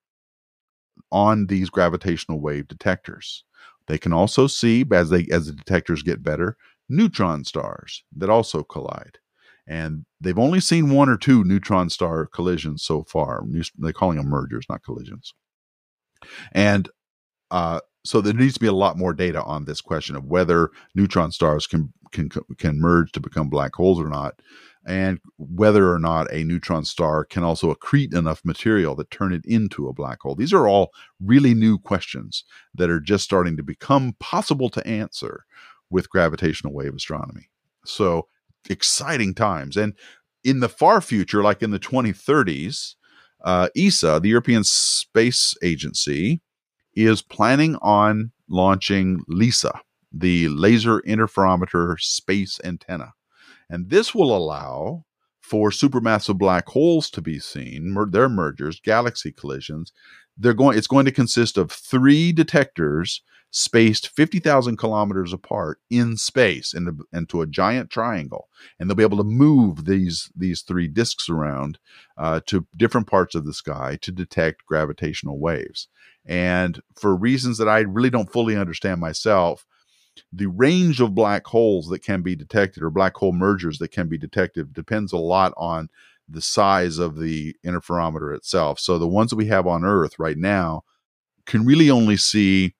[1.10, 3.44] on these gravitational wave detectors.
[3.88, 6.56] They can also see as they as the detectors get better,
[6.88, 9.18] neutron stars that also collide.
[9.70, 13.44] And they've only seen one or two neutron star collisions so far.
[13.78, 15.32] They're calling them mergers, not collisions.
[16.50, 16.88] And
[17.52, 20.70] uh, so there needs to be a lot more data on this question of whether
[20.96, 22.28] neutron stars can can
[22.58, 24.40] can merge to become black holes or not,
[24.84, 29.44] and whether or not a neutron star can also accrete enough material that turn it
[29.44, 30.34] into a black hole.
[30.34, 30.90] These are all
[31.24, 35.44] really new questions that are just starting to become possible to answer
[35.90, 37.50] with gravitational wave astronomy.
[37.84, 38.26] So
[38.68, 39.94] exciting times, and
[40.44, 42.94] in the far future, like in the 2030s,
[43.44, 46.40] uh, ESA, the European Space Agency,
[46.94, 49.80] is planning on launching LISA,
[50.12, 53.12] the Laser Interferometer Space Antenna.
[53.68, 55.04] And this will allow
[55.40, 59.92] for supermassive black holes to be seen, mer- their mergers, galaxy collisions.
[60.40, 66.72] They're going it's going to consist of three detectors spaced 50,000 kilometers apart in space
[66.72, 68.48] into, a giant triangle.
[68.78, 71.78] And they'll be able to move these, these three disks around
[72.16, 75.88] uh, to different parts of the sky to detect gravitational waves.
[76.24, 79.66] And for reasons that I really don't fully understand myself,
[80.32, 84.08] the range of black holes that can be detected or black hole mergers that can
[84.08, 85.88] be detected depends a lot on
[86.30, 88.78] the size of the interferometer itself.
[88.78, 90.82] So the ones that we have on Earth right now
[91.46, 92.74] can really only see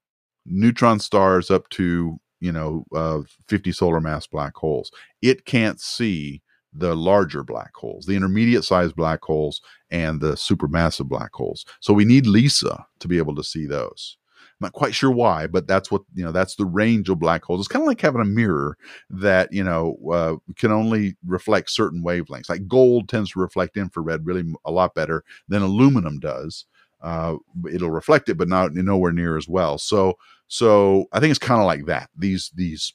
[0.47, 4.91] neutron stars up to you know, uh, 50 solar mass black holes.
[5.23, 9.61] It can't see the larger black holes, the intermediate sized black holes,
[9.91, 11.65] and the supermassive black holes.
[11.81, 14.17] So we need LISA to be able to see those.
[14.61, 16.33] Not quite sure why, but that's what you know.
[16.33, 17.61] That's the range of black holes.
[17.61, 18.77] It's kind of like having a mirror
[19.09, 22.51] that you know uh, can only reflect certain wavelengths.
[22.51, 26.66] Like gold tends to reflect infrared really a lot better than aluminum does.
[27.01, 27.37] Uh,
[27.73, 29.79] it'll reflect it, but not nowhere near as well.
[29.79, 30.18] So,
[30.49, 32.11] so I think it's kind of like that.
[32.14, 32.92] These these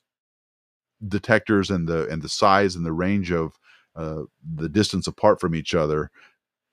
[1.07, 3.53] detectors and the and the size and the range of
[3.95, 4.23] uh,
[4.55, 6.11] the distance apart from each other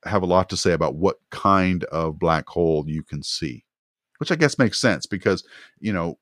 [0.05, 3.65] have a lot to say about what kind of black hole you can see
[4.23, 5.43] which I guess makes sense because,
[5.81, 6.17] you know,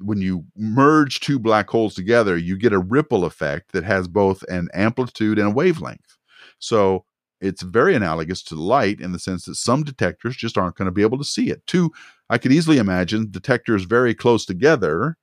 [0.00, 4.42] when you merge two black holes together, you get a ripple effect that has both
[4.48, 6.18] an amplitude and a wavelength.
[6.58, 7.04] So
[7.40, 10.90] it's very analogous to light in the sense that some detectors just aren't going to
[10.90, 11.64] be able to see it.
[11.68, 11.92] Two,
[12.28, 15.16] I could easily imagine detectors very close together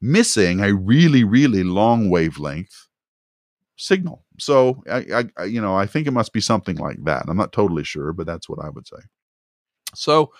[0.00, 2.86] missing a really, really long wavelength
[3.76, 4.24] signal.
[4.38, 7.24] So I, I, you know, I think it must be something like that.
[7.26, 8.98] I'm not totally sure, but that's what I would say.
[9.96, 10.32] So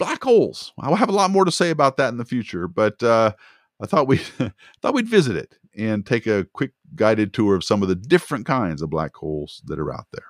[0.00, 0.72] black holes.
[0.80, 3.32] I'll have a lot more to say about that in the future, but uh,
[3.80, 4.16] I thought we
[4.82, 8.46] thought we'd visit it and take a quick guided tour of some of the different
[8.46, 10.24] kinds of black holes that are out there.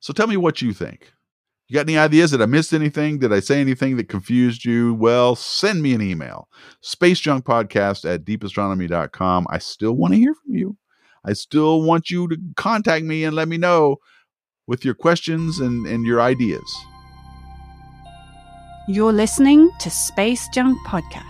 [0.00, 1.12] So tell me what you think.
[1.68, 2.32] You got any ideas?
[2.32, 3.18] Did I miss anything?
[3.18, 4.94] Did I say anything that confused you?
[4.94, 6.48] Well, send me an email.
[6.82, 9.46] Spacejunkpodcast at deepastronomy.com.
[9.48, 10.76] I still want to hear from you.
[11.24, 13.98] I still want you to contact me and let me know
[14.66, 16.64] with your questions and, and your ideas.
[18.92, 21.22] You're listening to Space Junk Podcast.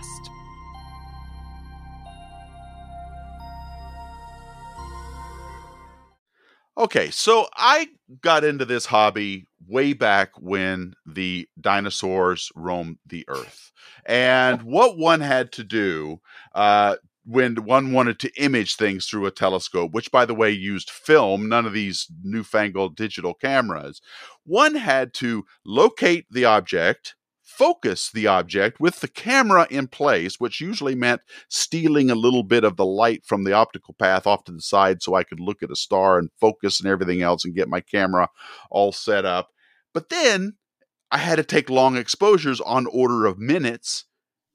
[6.77, 7.87] Okay, so I
[8.19, 13.71] got into this hobby way back when the dinosaurs roamed the earth.
[14.05, 16.19] And what one had to do
[16.53, 20.91] uh, when one wanted to image things through a telescope, which by the way used
[20.91, 24.01] film, none of these newfangled digital cameras,
[24.43, 27.15] one had to locate the object
[27.57, 32.63] focus the object with the camera in place, which usually meant stealing a little bit
[32.63, 35.61] of the light from the optical path off to the side so I could look
[35.61, 38.29] at a star and focus and everything else and get my camera
[38.71, 39.49] all set up.
[39.93, 40.53] But then
[41.11, 44.05] I had to take long exposures on order of minutes.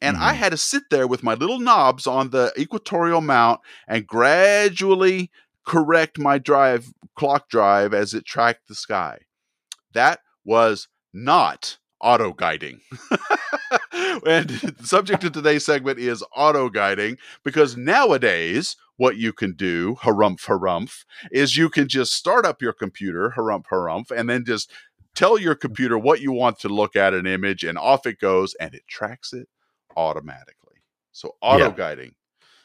[0.00, 0.24] And mm-hmm.
[0.24, 5.30] I had to sit there with my little knobs on the equatorial mount and gradually
[5.66, 9.18] correct my drive clock drive as it tracked the sky.
[9.92, 12.80] That was not auto guiding.
[14.26, 19.96] and the subject of today's segment is auto guiding because nowadays, what you can do,
[20.02, 24.70] harumph harumph, is you can just start up your computer, harumph harumph, and then just
[25.14, 28.54] tell your computer what you want to look at an image, and off it goes,
[28.54, 29.48] and it tracks it
[29.96, 30.82] automatically.
[31.12, 32.14] So auto guiding.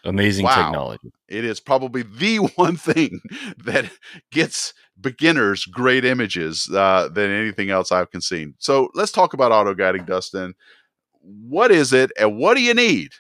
[0.04, 0.56] Amazing wow.
[0.56, 1.12] technology.
[1.30, 3.22] It is probably the one thing
[3.64, 3.90] that
[4.32, 8.56] gets beginners great images uh, than anything else I've seen.
[8.60, 10.54] So let's talk about auto guiding, Dustin.
[11.22, 13.12] What is it, and what do you need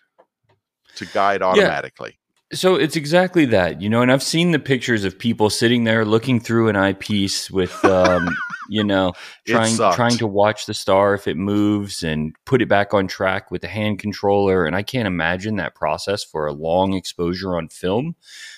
[0.96, 2.20] to guide automatically?
[2.54, 6.06] So it's exactly that, you know, and I've seen the pictures of people sitting there
[6.06, 8.30] looking through an eyepiece with, um,
[8.70, 9.14] you know,
[9.48, 13.52] trying trying to watch the star if it moves and put it back on track
[13.52, 14.66] with the hand controller.
[14.66, 18.16] And I can't imagine that process for a long exposure on film.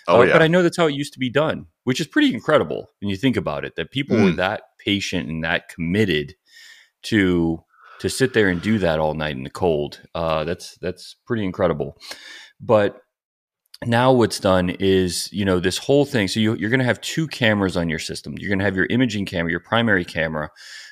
[0.08, 0.34] Oh, uh, yeah.
[0.34, 3.10] But I know that's how it used to be done, which is pretty incredible when
[3.10, 3.76] you think about it.
[3.76, 4.26] That people mm.
[4.26, 6.36] were that patient and that committed
[7.04, 7.64] to
[8.00, 10.02] to sit there and do that all night in the cold.
[10.14, 11.98] Uh, that's that's pretty incredible.
[12.60, 13.02] But
[13.84, 17.02] now what's done is you know this whole thing so you, are going to have
[17.02, 18.36] two cameras on your system.
[18.38, 20.50] You're going to have your imaging camera your primary camera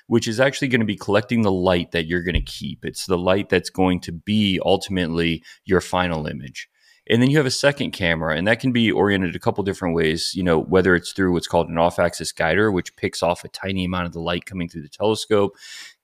[0.08, 2.84] which is actually going to be collecting the light that you're going to keep.
[2.84, 6.69] It's the light that's going to be ultimately your final image.
[7.10, 9.93] And then you have a second camera and that can be oriented a couple different
[9.93, 13.43] ways you know whether it's through what's called an off axis guider which picks off
[13.43, 15.54] a tiny amount of the light coming through the telescope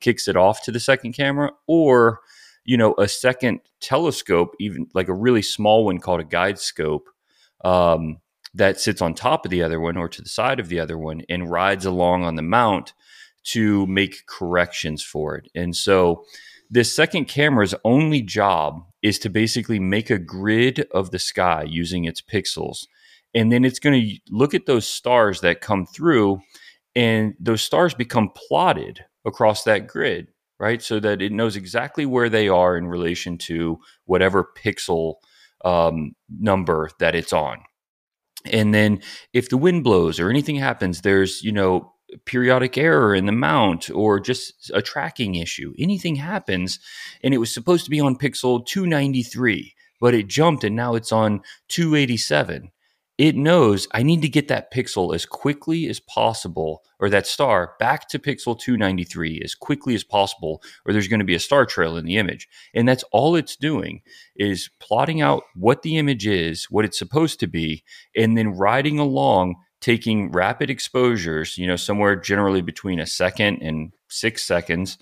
[0.01, 2.19] kicks it off to the second camera or
[2.69, 7.10] you know, a second telescope, even like a really small one called a guide scope,
[7.65, 8.17] um,
[8.53, 10.95] that sits on top of the other one or to the side of the other
[10.95, 12.93] one and rides along on the mount
[13.43, 15.49] to make corrections for it.
[15.55, 16.25] And so
[16.69, 22.06] this second camera's only job is to basically make a grid of the sky using
[22.06, 22.85] its pixels.
[23.33, 26.41] And then it's going to look at those stars that come through,
[26.96, 30.27] and those stars become plotted across that grid
[30.60, 30.81] right?
[30.81, 35.15] So that it knows exactly where they are in relation to whatever pixel
[35.65, 37.60] um, number that it's on.
[38.45, 39.01] And then
[39.33, 41.93] if the wind blows or anything happens, there's, you know,
[42.25, 45.73] periodic error in the mount or just a tracking issue.
[45.77, 46.79] Anything happens
[47.23, 51.12] and it was supposed to be on pixel 293, but it jumped and now it's
[51.12, 52.71] on 287
[53.19, 57.73] it knows I need to get that pixel as quickly as possible, or that star
[57.77, 61.65] back to pixel 293 as quickly as possible, or there's going to be a star
[61.65, 62.47] trail in the image.
[62.73, 64.03] And that's all it's doing
[64.37, 67.83] is plotting out what the image is, what it's supposed to be,
[68.15, 73.91] and then riding along, taking rapid exposures, you know, somewhere generally between a second and
[74.07, 74.97] six seconds,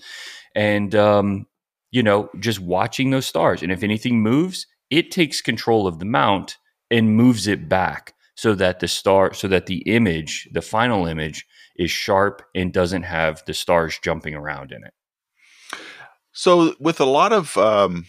[0.56, 1.46] and, um,
[1.92, 3.62] you know, just watching those stars.
[3.62, 6.56] And if anything moves, it takes control of the mount
[6.90, 11.44] and moves it back so that the star so that the image the final image
[11.76, 14.94] is sharp and doesn't have the stars jumping around in it.
[16.32, 18.06] So with a lot of um,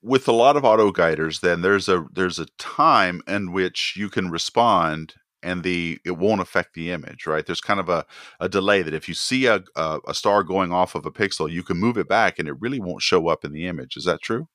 [0.00, 4.08] with a lot of auto guiders then there's a there's a time in which you
[4.08, 7.44] can respond and the it won't affect the image right?
[7.44, 8.06] There's kind of a,
[8.38, 11.50] a delay that if you see a, a, a star going off of a pixel
[11.50, 13.96] you can move it back and it really won't show up in the image.
[13.96, 14.46] Is that true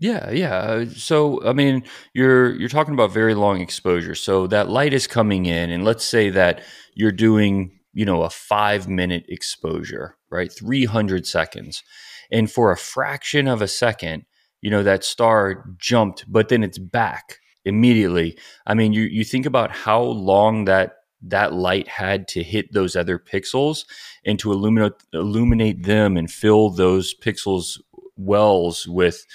[0.00, 0.86] yeah, yeah.
[0.96, 1.84] So I mean,
[2.14, 4.14] you're you're talking about very long exposure.
[4.14, 6.62] So that light is coming in, and let's say that
[6.94, 10.50] you're doing, you know, a five minute exposure, right?
[10.50, 11.84] Three hundred seconds,
[12.32, 14.24] and for a fraction of a second,
[14.62, 17.36] you know, that star jumped, but then it's back
[17.66, 18.38] immediately.
[18.66, 22.96] I mean, you you think about how long that that light had to hit those
[22.96, 23.84] other pixels
[24.24, 27.78] and to illuminate illuminate them and fill those pixels
[28.16, 29.26] wells with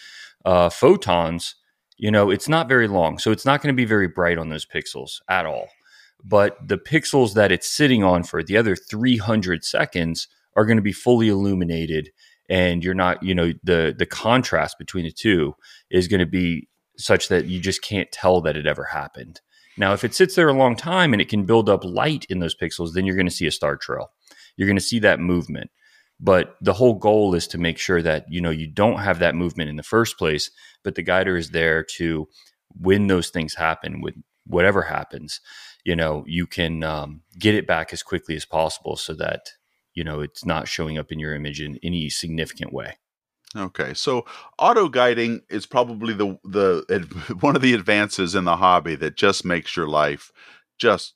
[0.46, 1.56] uh, photons,
[1.98, 3.18] you know, it's not very long.
[3.18, 5.68] So it's not going to be very bright on those pixels at all.
[6.24, 10.84] But the pixels that it's sitting on for the other 300 seconds are going to
[10.84, 12.12] be fully illuminated.
[12.50, 15.56] And you're not, you know, the the contrast between the two
[15.90, 16.68] is going to be
[16.98, 19.42] such that you just can't tell that it ever happened.
[19.78, 22.40] Now, if it sits there a long time and it can build up light in
[22.40, 24.12] those pixels, then you're going to see a star trail.
[24.56, 25.70] You're going to see that movement
[26.20, 29.36] but the whole goal is to make sure that you know you don't have that
[29.36, 30.50] movement in the first place
[30.84, 32.28] but the guider is there to
[32.80, 35.40] when those things happen with whatever happens
[35.86, 39.52] you know you can um, get it back as quickly as possible so that
[39.94, 42.98] you know it's not showing up in your image in any significant way.
[43.56, 44.26] Okay so
[44.60, 49.46] auto guiding is probably the the one of the advances in the hobby that just
[49.46, 50.32] makes your life
[50.78, 51.14] just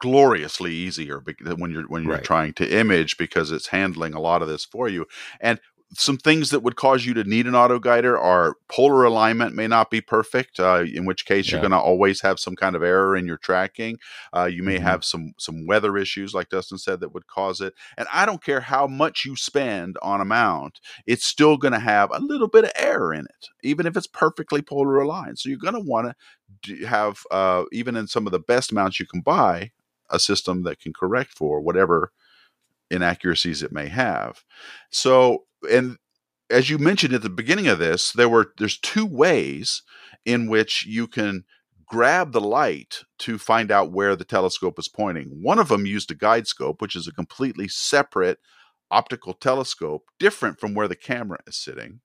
[0.00, 1.22] gloriously easier
[1.56, 2.24] when you're when you're right.
[2.24, 5.06] trying to image because it's handling a lot of this for you
[5.40, 5.60] and
[5.94, 9.66] some things that would cause you to need an auto guider are polar alignment may
[9.66, 11.52] not be perfect uh, in which case yeah.
[11.52, 13.98] you're going to always have some kind of error in your tracking
[14.36, 14.84] uh, you may mm-hmm.
[14.84, 18.44] have some some weather issues like dustin said that would cause it and i don't
[18.44, 22.48] care how much you spend on a mount it's still going to have a little
[22.48, 25.80] bit of error in it even if it's perfectly polar aligned so you're going to
[25.80, 26.14] want
[26.62, 29.70] to have uh, even in some of the best mounts you can buy
[30.10, 32.12] a system that can correct for whatever
[32.90, 34.42] inaccuracies it may have
[34.90, 35.98] so and
[36.50, 39.82] as you mentioned at the beginning of this, there were there's two ways
[40.24, 41.44] in which you can
[41.86, 45.42] grab the light to find out where the telescope is pointing.
[45.42, 48.38] One of them used a guide scope, which is a completely separate
[48.90, 52.00] optical telescope, different from where the camera is sitting.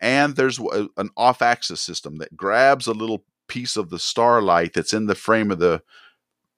[0.00, 4.92] And there's a, an off-axis system that grabs a little piece of the starlight that's
[4.92, 5.82] in the frame of the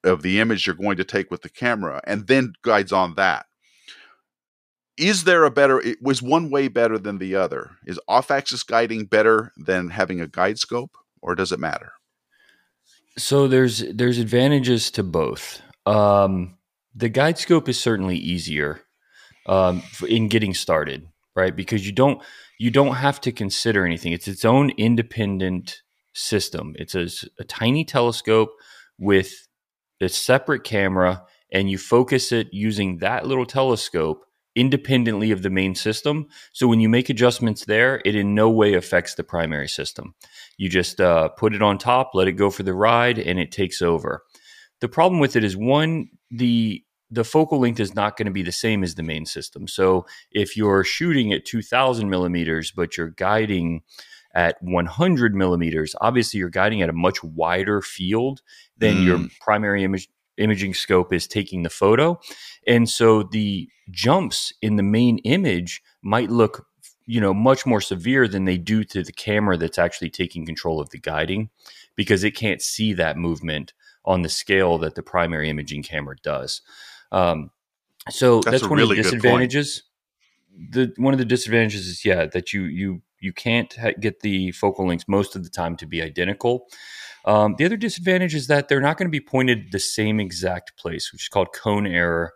[0.05, 3.47] of the image you're going to take with the camera and then guides on that
[4.99, 7.71] is there a better it was one way better than the other?
[7.87, 11.93] Is off axis guiding better than having a guide scope or does it matter?
[13.17, 15.63] So there's there's advantages to both.
[15.87, 16.59] Um,
[16.95, 18.83] the guide scope is certainly easier
[19.47, 21.55] um, in getting started right?
[21.55, 22.21] Because you don't
[22.59, 24.13] you don't have to consider anything.
[24.13, 25.83] It's its own independent
[26.13, 26.75] system.
[26.77, 27.07] It's a,
[27.39, 28.51] a tiny telescope
[28.99, 29.47] with
[30.01, 31.23] a separate camera
[31.53, 34.25] and you focus it using that little telescope
[34.59, 36.27] independently of the main system.
[36.53, 40.15] So when you make adjustments there, it in no way affects the primary system.
[40.57, 43.53] You just uh, put it on top, let it go for the ride, and it
[43.53, 44.25] takes over.
[44.81, 48.43] The problem with it is one, the the focal length is not going to be
[48.43, 49.67] the same as the main system.
[49.67, 53.81] So if you're shooting at 2000 millimeters, but you're guiding
[54.35, 58.43] at 100 millimeters, obviously you're guiding at a much wider field
[58.77, 59.07] than mm.
[59.07, 62.21] your primary image imaging scope is taking the photo.
[62.67, 66.67] And so the jumps in the main image might look
[67.09, 70.79] you know much more severe than they do to the camera that's actually taking control
[70.79, 71.49] of the guiding
[71.97, 73.73] because it can't see that movement
[74.05, 76.61] on the scale that the primary imaging camera does.
[77.11, 77.51] Um,
[78.11, 79.83] so that's, that's one really of the disadvantages.
[80.71, 84.53] The one of the disadvantages is yeah that you you you can't ha- get the
[84.53, 86.67] focal lengths most of the time to be identical
[87.25, 90.77] um, the other disadvantage is that they're not going to be pointed the same exact
[90.79, 92.33] place, which is called cone error.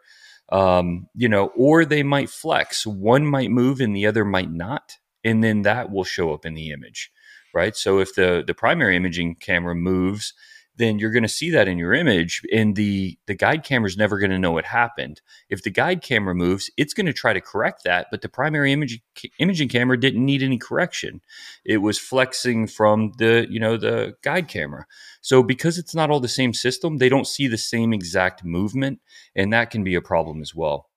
[0.51, 2.87] Um, you know, or they might flex.
[2.87, 6.55] One might move and the other might not, and then that will show up in
[6.55, 7.11] the image.
[7.55, 7.77] right?
[7.77, 10.35] So if the the primary imaging camera moves,
[10.77, 13.97] then you're going to see that in your image and the the guide camera is
[13.97, 15.21] never going to know what happened.
[15.49, 18.73] If the guide camera moves it's going to try to correct that but the primary
[18.73, 19.01] imaging
[19.39, 21.21] imaging camera didn't need any correction.
[21.65, 24.87] It was flexing from the you know the guide camera.
[25.21, 29.01] So because it's not all the same system they don't see the same exact movement
[29.35, 30.89] and that can be a problem as well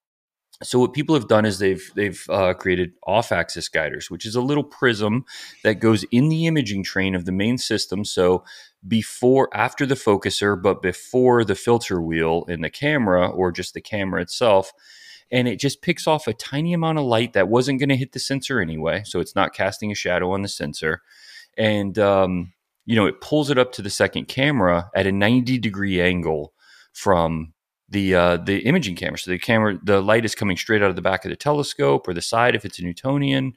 [0.64, 4.42] so what people have done is they've they've uh, created off-axis guiders, which is a
[4.42, 5.26] little prism
[5.64, 8.06] that goes in the imaging train of the main system.
[8.06, 8.44] So
[8.88, 13.82] before, after the focuser, but before the filter wheel in the camera or just the
[13.82, 14.72] camera itself,
[15.32, 18.14] and it just picks off a tiny amount of light that wasn't going to hit
[18.14, 19.02] the sensor anyway.
[19.06, 21.02] So it's not casting a shadow on the sensor,
[21.58, 22.54] and um,
[22.86, 26.54] you know it pulls it up to the second camera at a ninety degree angle
[26.94, 27.55] from
[27.90, 29.18] the uh, the imaging camera.
[29.18, 32.08] So the camera, the light is coming straight out of the back of the telescope
[32.08, 33.54] or the side if it's a Newtonian,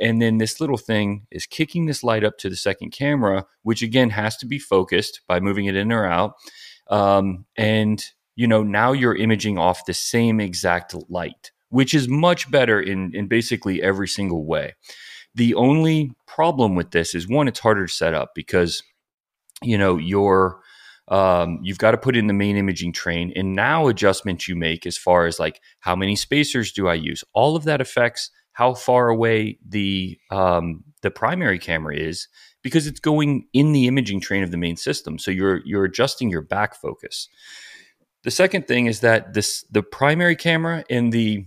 [0.00, 3.82] and then this little thing is kicking this light up to the second camera, which
[3.82, 6.34] again has to be focused by moving it in or out.
[6.88, 8.02] Um, and
[8.34, 13.14] you know now you're imaging off the same exact light, which is much better in
[13.14, 14.74] in basically every single way.
[15.34, 18.82] The only problem with this is one, it's harder to set up because
[19.62, 20.60] you know your
[21.08, 24.86] um, you've got to put in the main imaging train and now adjustments you make
[24.86, 27.22] as far as like how many spacers do i use?
[27.32, 32.26] All of that affects how far away the um, the primary camera is
[32.62, 36.30] because it's going in the imaging train of the main system so you're you're adjusting
[36.30, 37.28] your back focus.
[38.24, 41.46] The second thing is that this the primary camera and the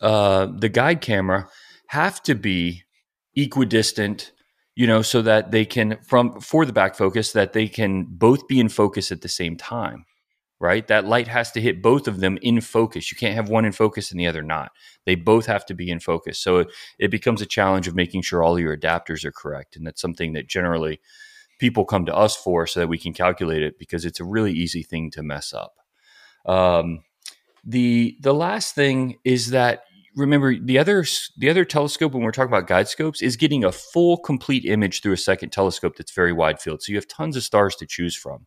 [0.00, 1.48] uh, the guide camera
[1.88, 2.82] have to be
[3.36, 4.32] equidistant
[4.78, 8.46] you know, so that they can from for the back focus that they can both
[8.46, 10.06] be in focus at the same time.
[10.60, 10.86] Right?
[10.86, 13.10] That light has to hit both of them in focus.
[13.10, 14.70] You can't have one in focus and the other not.
[15.04, 16.38] They both have to be in focus.
[16.38, 16.68] So it,
[16.98, 19.74] it becomes a challenge of making sure all your adapters are correct.
[19.74, 21.00] And that's something that generally
[21.58, 24.52] people come to us for so that we can calculate it because it's a really
[24.52, 25.74] easy thing to mess up.
[26.46, 27.02] Um,
[27.64, 29.82] the the last thing is that
[30.18, 31.04] remember the other
[31.36, 35.00] the other telescope when we're talking about guide scopes is getting a full complete image
[35.00, 37.86] through a second telescope that's very wide field so you have tons of stars to
[37.86, 38.46] choose from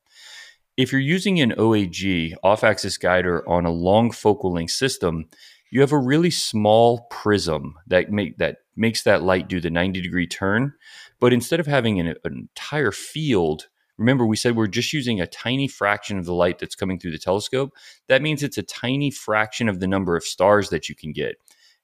[0.77, 5.25] if you're using an oag off-axis guider on a long focal length system
[5.71, 10.01] you have a really small prism that make that makes that light do the 90
[10.01, 10.73] degree turn
[11.19, 13.67] but instead of having an, an entire field
[13.97, 17.11] Remember, we said we're just using a tiny fraction of the light that's coming through
[17.11, 17.71] the telescope.
[18.07, 21.35] That means it's a tiny fraction of the number of stars that you can get.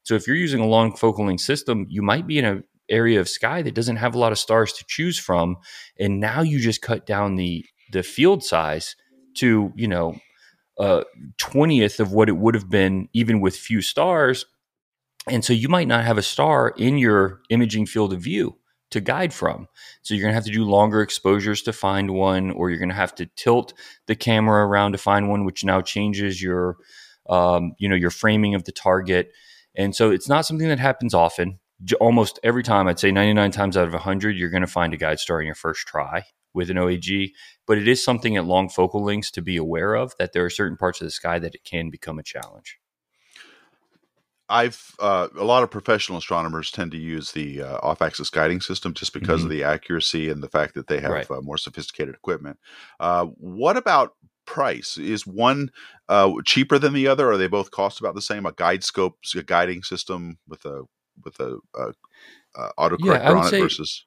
[0.08, 3.20] So if you're using a long focal length system, you might be in an area
[3.20, 5.58] of sky that doesn't have a lot of stars to choose from,
[6.00, 8.96] and now you just cut down the the field size
[9.36, 10.16] to you know
[10.80, 11.04] a
[11.38, 14.46] twentieth of what it would have been even with few stars,
[15.28, 18.58] and so you might not have a star in your imaging field of view
[18.92, 19.68] to guide from.
[20.04, 22.88] So you're going to have to do longer exposures to find one, or you're going
[22.88, 23.74] to have to tilt
[24.06, 26.78] the camera around to find one, which now changes your,
[27.30, 29.34] um, you know, your framing of the target.
[29.78, 31.60] And so it's not something that happens often.
[32.02, 34.98] Almost every time, I'd say 99 times out of 100, you're going to find a
[34.98, 36.24] guide star in your first try
[36.54, 37.32] with an OAG.
[37.68, 40.50] But it is something at long focal lengths to be aware of that there are
[40.50, 42.80] certain parts of the sky that it can become a challenge.
[44.50, 48.94] I've uh, a lot of professional astronomers tend to use the uh, off-axis guiding system
[48.94, 49.48] just because mm-hmm.
[49.48, 51.30] of the accuracy and the fact that they have right.
[51.30, 52.58] uh, more sophisticated equipment.
[53.00, 54.14] Uh, what about
[54.48, 54.98] price?
[54.98, 55.70] Is one
[56.10, 57.28] uh, cheaper than the other?
[57.28, 58.48] Or are they both cost about the same?
[58.48, 60.84] A guide scope, a guiding system with a
[61.24, 61.90] with a, a,
[62.56, 64.06] a autocorrector yeah, on it versus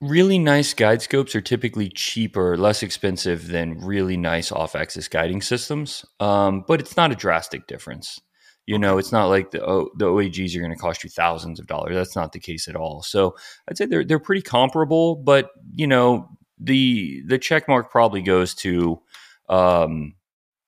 [0.00, 6.04] really nice guide scopes are typically cheaper, less expensive than really nice off-axis guiding systems.
[6.20, 8.20] Um, but it's not a drastic difference.
[8.66, 11.60] You know, it's not like the o, the OAGs are going to cost you thousands
[11.60, 11.94] of dollars.
[11.94, 13.02] That's not the case at all.
[13.02, 13.36] So
[13.68, 18.54] I'd say they're they're pretty comparable, but you know, the the check mark probably goes
[18.56, 19.02] to
[19.48, 20.14] um,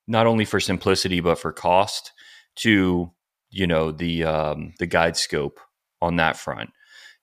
[0.06, 2.12] not only for simplicity but for cost
[2.56, 3.10] to
[3.50, 5.60] you know the um, the guide scope
[6.02, 6.70] on that front.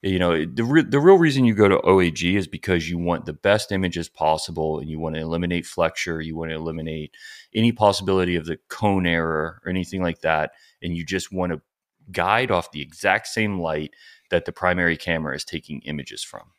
[0.01, 3.26] You know the re- the real reason you go to OAG is because you want
[3.26, 7.16] the best images possible, and you want to eliminate flexure, you want to eliminate
[7.56, 10.51] any possibility of the cone error or anything like that,
[10.82, 11.62] and you just want to
[12.12, 13.91] guide off the exact same light
[14.30, 16.51] that the primary camera is taking images from.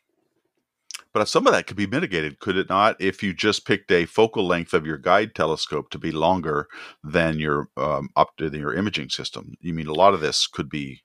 [1.15, 2.97] But some of that could be mitigated, could it not?
[2.99, 6.67] If you just picked a focal length of your guide telescope to be longer
[7.05, 9.53] than your um, up to your imaging system.
[9.61, 11.03] You mean a lot of this could be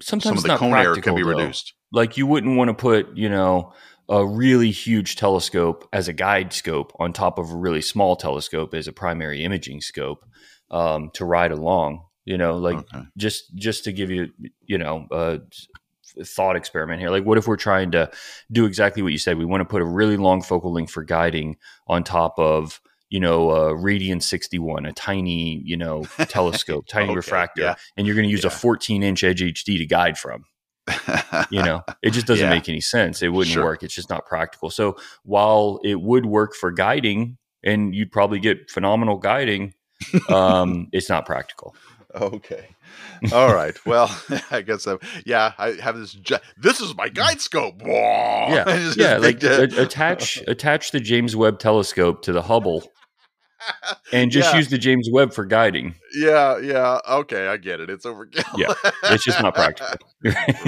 [0.00, 1.28] sometimes some of the cone error can be though.
[1.28, 1.74] reduced.
[1.92, 3.74] Like you wouldn't want to put, you know,
[4.08, 8.72] a really huge telescope as a guide scope on top of a really small telescope
[8.72, 10.24] as a primary imaging scope
[10.70, 12.06] um, to ride along.
[12.24, 13.02] You know, like okay.
[13.18, 14.30] just just to give you,
[14.64, 15.38] you know, uh,
[16.24, 17.10] thought experiment here.
[17.10, 18.10] Like, what if we're trying to
[18.50, 19.38] do exactly what you said?
[19.38, 21.56] We want to put a really long focal length for guiding
[21.86, 22.80] on top of
[23.10, 27.74] you know, a Radian 61, a tiny, you know, telescope, tiny okay, refractor, yeah.
[27.96, 28.48] and you're going to use yeah.
[28.48, 30.44] a 14 inch Edge HD to guide from.
[31.50, 32.50] you know, it just doesn't yeah.
[32.50, 33.22] make any sense.
[33.22, 33.64] It wouldn't sure.
[33.64, 33.82] work.
[33.82, 34.70] It's just not practical.
[34.70, 39.74] So while it would work for guiding, and you'd probably get phenomenal guiding,
[40.28, 41.74] um, it's not practical.
[42.14, 42.68] Okay.
[43.32, 43.76] All right.
[43.84, 44.14] Well,
[44.50, 46.16] I guess I'm, yeah, I have this.
[46.56, 47.14] This is my mm.
[47.14, 47.80] guide scope.
[47.84, 49.16] Yeah, yeah.
[49.18, 52.84] Like attach attach the James Webb Telescope to the Hubble
[54.12, 54.58] and just yeah.
[54.58, 55.94] use the James Webb for guiding.
[56.14, 56.98] Yeah, yeah.
[57.08, 57.90] Okay, I get it.
[57.90, 58.58] It's overkill.
[58.58, 58.74] yeah,
[59.04, 59.98] it's just not practical.
[60.24, 60.66] right.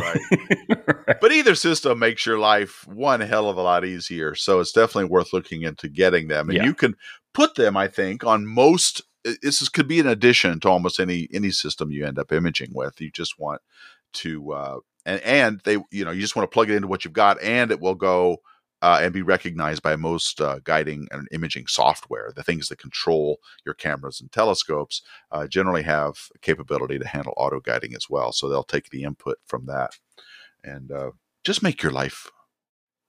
[1.07, 1.21] right.
[1.21, 4.35] But either system makes your life one hell of a lot easier.
[4.35, 6.49] So it's definitely worth looking into getting them.
[6.49, 6.65] And yeah.
[6.65, 6.95] you can
[7.33, 9.03] put them, I think, on most.
[9.25, 12.71] This is, could be an addition to almost any any system you end up imaging
[12.75, 13.01] with.
[13.01, 13.61] You just want
[14.15, 17.05] to, uh, and and they, you know, you just want to plug it into what
[17.05, 18.39] you've got, and it will go
[18.83, 22.33] uh, and be recognized by most uh, guiding and imaging software.
[22.35, 27.61] The things that control your cameras and telescopes uh, generally have capability to handle auto
[27.61, 28.33] guiding as well.
[28.33, 29.93] So they'll take the input from that
[30.65, 31.13] and uh,
[31.45, 32.29] just make your life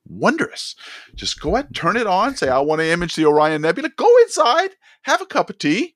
[0.07, 0.75] wondrous.
[1.15, 3.89] Just go ahead, turn it on, say, I want to image the Orion Nebula.
[3.95, 4.71] Go inside,
[5.03, 5.95] have a cup of tea,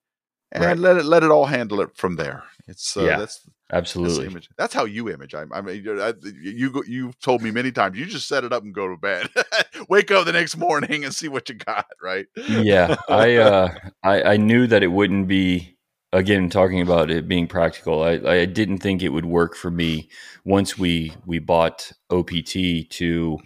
[0.52, 0.78] and right.
[0.78, 2.44] let it let it all handle it from there.
[2.68, 3.18] It's uh, yeah.
[3.18, 4.30] that's Absolutely.
[4.30, 5.36] That's, that's, how you image.
[5.36, 7.98] I, I mean, I, you you told me many times.
[7.98, 9.30] You just set it up and go to bed.
[9.90, 11.88] Wake up the next morning and see what you got.
[12.02, 12.28] Right?
[12.48, 15.74] yeah, I uh, I I knew that it wouldn't be.
[16.14, 20.10] Again, talking about it being practical, I, I didn't think it would work for me
[20.46, 23.38] once we we bought OPT to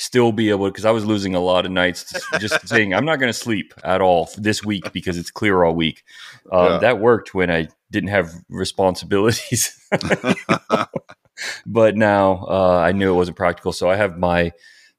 [0.00, 3.16] still be able because I was losing a lot of nights just saying I'm not
[3.16, 6.04] going to sleep at all this week because it's clear all week.
[6.50, 6.78] Um, yeah.
[6.78, 9.78] That worked when I didn't have responsibilities.
[11.66, 13.74] but now uh, I knew it wasn't practical.
[13.74, 14.52] So I have my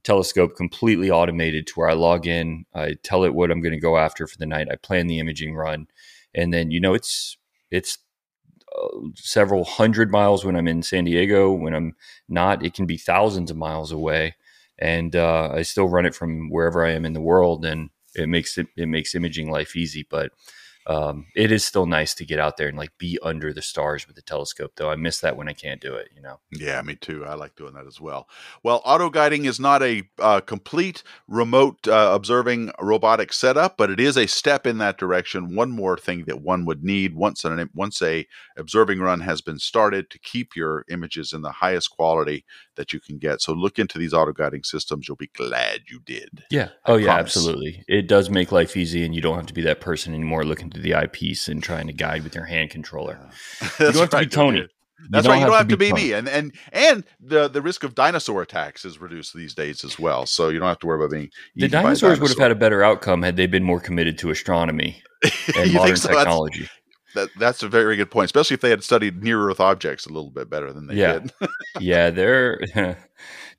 [0.03, 3.79] telescope completely automated to where I log in, I tell it what I'm going to
[3.79, 5.87] go after for the night, I plan the imaging run,
[6.33, 7.37] and then you know it's
[7.69, 7.97] it's
[8.75, 11.51] uh, several hundred miles when I'm in San Diego.
[11.51, 11.95] When I'm
[12.29, 14.35] not, it can be thousands of miles away,
[14.81, 18.27] and uh, I still run it from wherever I am in the world, and it
[18.29, 20.05] makes it it makes imaging life easy.
[20.09, 20.31] But
[20.87, 24.07] um, it is still nice to get out there and like be under the stars
[24.07, 24.89] with the telescope though.
[24.89, 26.39] I miss that when i can't do it you know?
[26.51, 27.25] Yeah me too.
[27.25, 28.27] I like doing that as well.
[28.63, 33.99] Well auto guiding is not a uh, complete remote uh, observing robotic setup but it
[33.99, 35.55] is a step in that direction.
[35.55, 38.25] One more thing that one would need once an once a
[38.57, 42.99] observing run has been started to keep your images in the highest quality that you
[42.99, 43.41] can get.
[43.41, 45.07] So look into these auto guiding systems.
[45.07, 46.43] You'll be glad you did.
[46.49, 46.69] Yeah.
[46.85, 47.05] I oh promise.
[47.05, 47.83] yeah absolutely.
[47.87, 50.70] It does make life easy and you don't have to be that person anymore looking
[50.71, 53.19] to the eyepiece and trying to guide with your hand controller.
[53.61, 54.67] you don't have to be Tony.
[55.09, 55.39] That's right.
[55.39, 58.85] You don't have, to be, me, and and and the the risk of dinosaur attacks
[58.85, 60.25] is reduced these days as well.
[60.25, 61.29] So you don't have to worry about being.
[61.55, 62.21] The dinosaurs dinosaur.
[62.21, 65.01] would have had a better outcome had they been more committed to astronomy
[65.57, 66.09] and modern so?
[66.09, 66.61] technology.
[66.61, 66.71] That's,
[67.15, 70.09] that, that's a very good point, especially if they had studied near Earth objects a
[70.09, 71.19] little bit better than they yeah.
[71.19, 71.31] did.
[71.79, 72.61] yeah, they're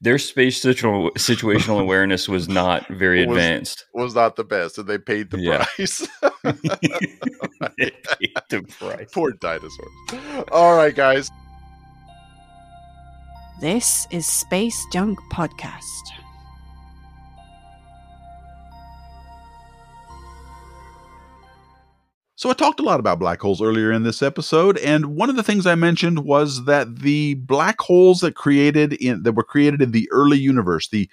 [0.01, 3.87] their space situational situational awareness was not very was, advanced.
[3.95, 5.65] Was not the best, and they paid the yeah.
[5.77, 6.09] price.
[7.79, 9.11] they paid the price.
[9.13, 9.91] Poor dinosaurs.
[10.51, 11.31] All right, guys.
[13.61, 16.22] This is Space Junk Podcast.
[22.43, 25.37] So I talked a lot about black holes earlier in this episode, and one of
[25.37, 29.81] the things I mentioned was that the black holes that created in that were created
[29.81, 31.09] in the early universe, the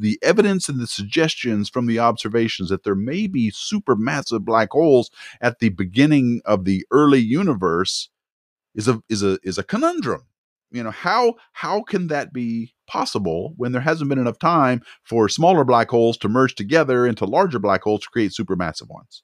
[0.00, 5.12] the evidence and the suggestions from the observations that there may be supermassive black holes
[5.40, 8.08] at the beginning of the early universe
[8.74, 10.22] is a is a is a conundrum.
[10.72, 15.28] You know, how how can that be possible when there hasn't been enough time for
[15.28, 19.22] smaller black holes to merge together into larger black holes to create supermassive ones?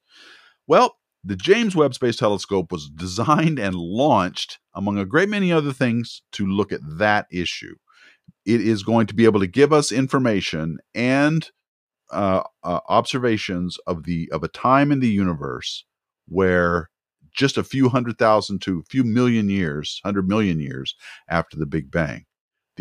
[0.69, 5.73] Well, the James Webb Space Telescope was designed and launched, among a great many other
[5.73, 7.75] things, to look at that issue.
[8.47, 11.49] It is going to be able to give us information and
[12.11, 15.85] uh, uh, observations of the of a time in the universe
[16.27, 16.89] where
[17.33, 20.95] just a few hundred thousand to a few million years, hundred million years
[21.29, 22.25] after the Big Bang,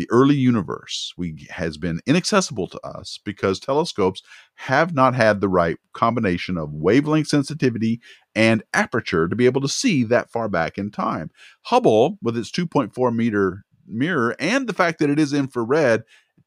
[0.00, 4.22] the early universe we, has been inaccessible to us because telescopes
[4.54, 8.00] have not had the right combination of wavelength sensitivity
[8.34, 11.30] and aperture to be able to see that far back in time.
[11.64, 16.04] Hubble, with its 2.4 meter mirror and the fact that it is infrared,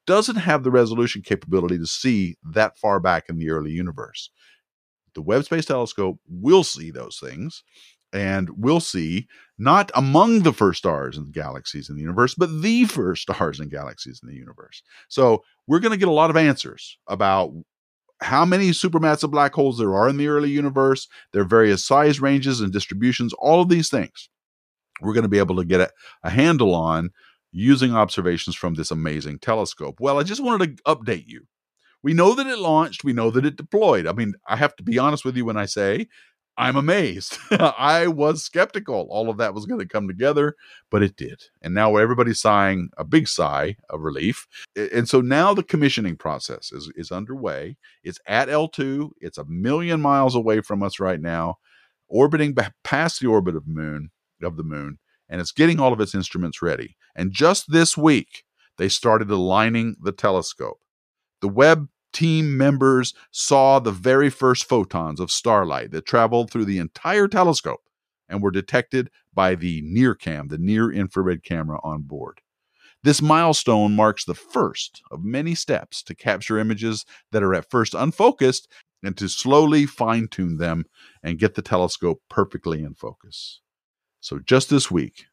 [0.07, 4.31] doesn't have the resolution capability to see that far back in the early universe.
[5.13, 7.63] The Webb Space Telescope will see those things
[8.13, 12.85] and we'll see not among the first stars and galaxies in the universe, but the
[12.85, 14.83] first stars and galaxies in the universe.
[15.09, 17.51] So we're going to get a lot of answers about
[18.21, 22.61] how many supermassive black holes there are in the early universe, their various size ranges
[22.61, 24.29] and distributions, all of these things.
[25.01, 25.91] We're going to be able to get a,
[26.23, 27.09] a handle on
[27.51, 29.99] using observations from this amazing telescope.
[29.99, 31.45] Well, I just wanted to update you.
[32.01, 34.07] We know that it launched, we know that it deployed.
[34.07, 36.07] I mean, I have to be honest with you when I say
[36.57, 37.37] I'm amazed.
[37.51, 40.55] I was skeptical all of that was going to come together,
[40.91, 41.41] but it did.
[41.61, 44.47] And now everybody's sighing a big sigh of relief.
[44.75, 47.77] And so now the commissioning process is, is underway.
[48.03, 51.57] It's at L2, it's a million miles away from us right now,
[52.07, 54.11] orbiting past the orbit of moon
[54.43, 54.99] of the moon,
[55.29, 56.97] and it's getting all of its instruments ready.
[57.15, 58.43] And just this week,
[58.77, 60.79] they started aligning the telescope.
[61.41, 66.77] The Webb team members saw the very first photons of starlight that traveled through the
[66.77, 67.81] entire telescope
[68.29, 72.41] and were detected by the NIRCam, the near infrared camera on board.
[73.03, 77.93] This milestone marks the first of many steps to capture images that are at first
[77.93, 78.71] unfocused
[79.03, 80.85] and to slowly fine tune them
[81.21, 83.59] and get the telescope perfectly in focus.
[84.21, 85.25] So, just this week,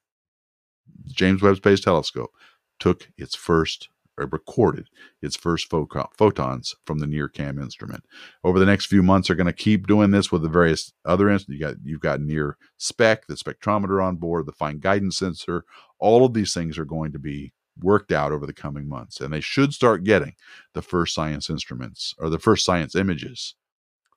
[1.07, 2.33] James Webb Space Telescope
[2.81, 3.89] took its first
[4.27, 4.89] recorded
[5.23, 8.05] its first photons from the NIRCam instrument.
[8.45, 11.29] Over the next few months, they're going to keep doing this with the various other
[11.29, 11.61] instruments.
[11.61, 15.65] You got you've got near spec, the spectrometer on board, the fine guidance sensor.
[15.99, 19.33] All of these things are going to be worked out over the coming months, and
[19.33, 20.35] they should start getting
[20.75, 23.55] the first science instruments or the first science images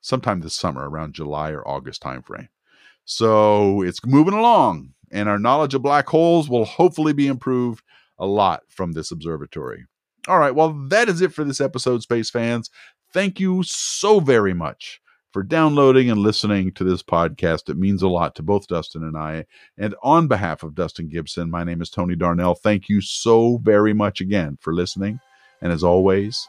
[0.00, 2.48] sometime this summer, around July or August timeframe.
[3.06, 7.82] So it's moving along, and our knowledge of black holes will hopefully be improved
[8.18, 9.86] a lot from this observatory.
[10.26, 12.70] All right, well, that is it for this episode, space fans.
[13.12, 15.00] Thank you so very much
[15.32, 17.68] for downloading and listening to this podcast.
[17.68, 19.44] It means a lot to both Dustin and I.
[19.76, 22.54] And on behalf of Dustin Gibson, my name is Tony Darnell.
[22.54, 25.20] Thank you so very much again for listening.
[25.60, 26.48] And as always,